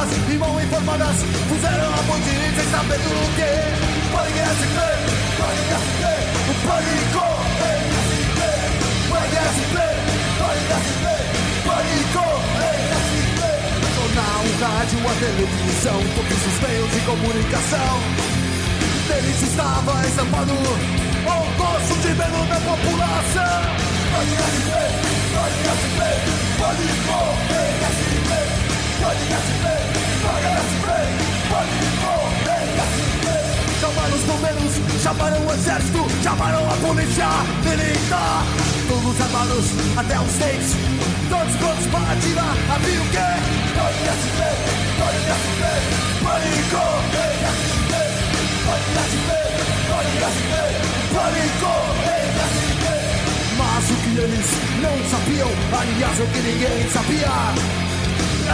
Assustadas 0.00 0.32
e 0.32 0.38
mal 0.38 0.60
informadas 0.60 1.16
Puseram 1.48 1.94
a 1.94 2.02
ponte 2.04 2.30
sem 2.56 2.70
saber 2.70 2.98
do 2.98 3.08
que 3.36 3.50
Pânico 4.12 4.40
SP, 4.40 4.78
Pânico 5.36 5.74
SP 5.80 6.02
O 6.40 6.54
pânico 6.66 7.24
SP 8.00 8.40
Pânico 9.10 9.40
SP, 9.50 9.76
Pânico 10.38 10.72
SP 10.80 11.04
Pânico 11.66 12.24
SP 12.40 13.40
rádio, 14.60 14.98
a 14.98 15.14
televisão 15.14 16.00
Todos 16.16 16.46
os 16.46 16.56
meios 16.60 16.90
de 16.92 17.00
comunicação. 17.00 17.94
Deles 19.08 19.42
estava 19.42 20.06
estampado 20.06 20.52
o 20.52 20.56
gosto 21.56 21.94
de 22.00 22.08
medo 22.08 22.48
da 22.48 22.60
população. 22.60 23.60
Pode 24.12 24.34
SP, 24.36 24.70
pode 25.34 25.58
SP, 25.80 25.98
correr 27.06 27.72
SP, 27.90 28.29
Chamaram 33.80 34.14
os 34.14 34.22
bombeiros, 34.22 35.02
chamaram 35.02 35.46
o 35.46 35.52
exército, 35.52 36.06
chamaram 36.22 36.70
a 36.70 36.74
polícia 36.76 37.26
militar. 37.64 38.44
Todos 38.86 39.20
armados 39.20 39.66
até 39.96 40.20
os 40.20 40.32
dentes, 40.34 40.76
todos 41.28 41.56
prontos 41.56 41.86
para 41.88 42.12
atirar. 42.12 42.54
Havia 42.72 43.00
o 43.00 43.08
quê? 43.10 43.18
Pode 43.74 43.98
SP, 44.14 44.40
pode 44.94 45.18
SP, 45.42 45.62
pode 46.22 46.50
correr 46.70 47.34
SP. 47.50 47.92
Mas 53.58 53.90
o 53.90 53.94
que 53.96 54.10
eles 54.20 54.48
não 54.80 54.96
sabiam, 55.10 55.50
aliás, 55.72 56.20
o 56.20 56.26
que 56.26 56.38
ninguém 56.38 56.88
sabia, 56.90 57.89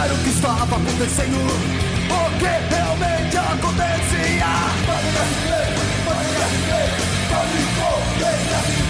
era 0.03 0.13
o 0.13 0.17
que 0.19 0.29
estava 0.29 0.63
acontecendo, 0.63 1.37
o 2.09 2.37
que 2.37 2.75
realmente 2.75 3.37
acontecia. 3.37 4.51
SP, 5.27 5.47
Pânico 6.05 6.41
SP, 6.47 6.69
Pânico 7.29 8.86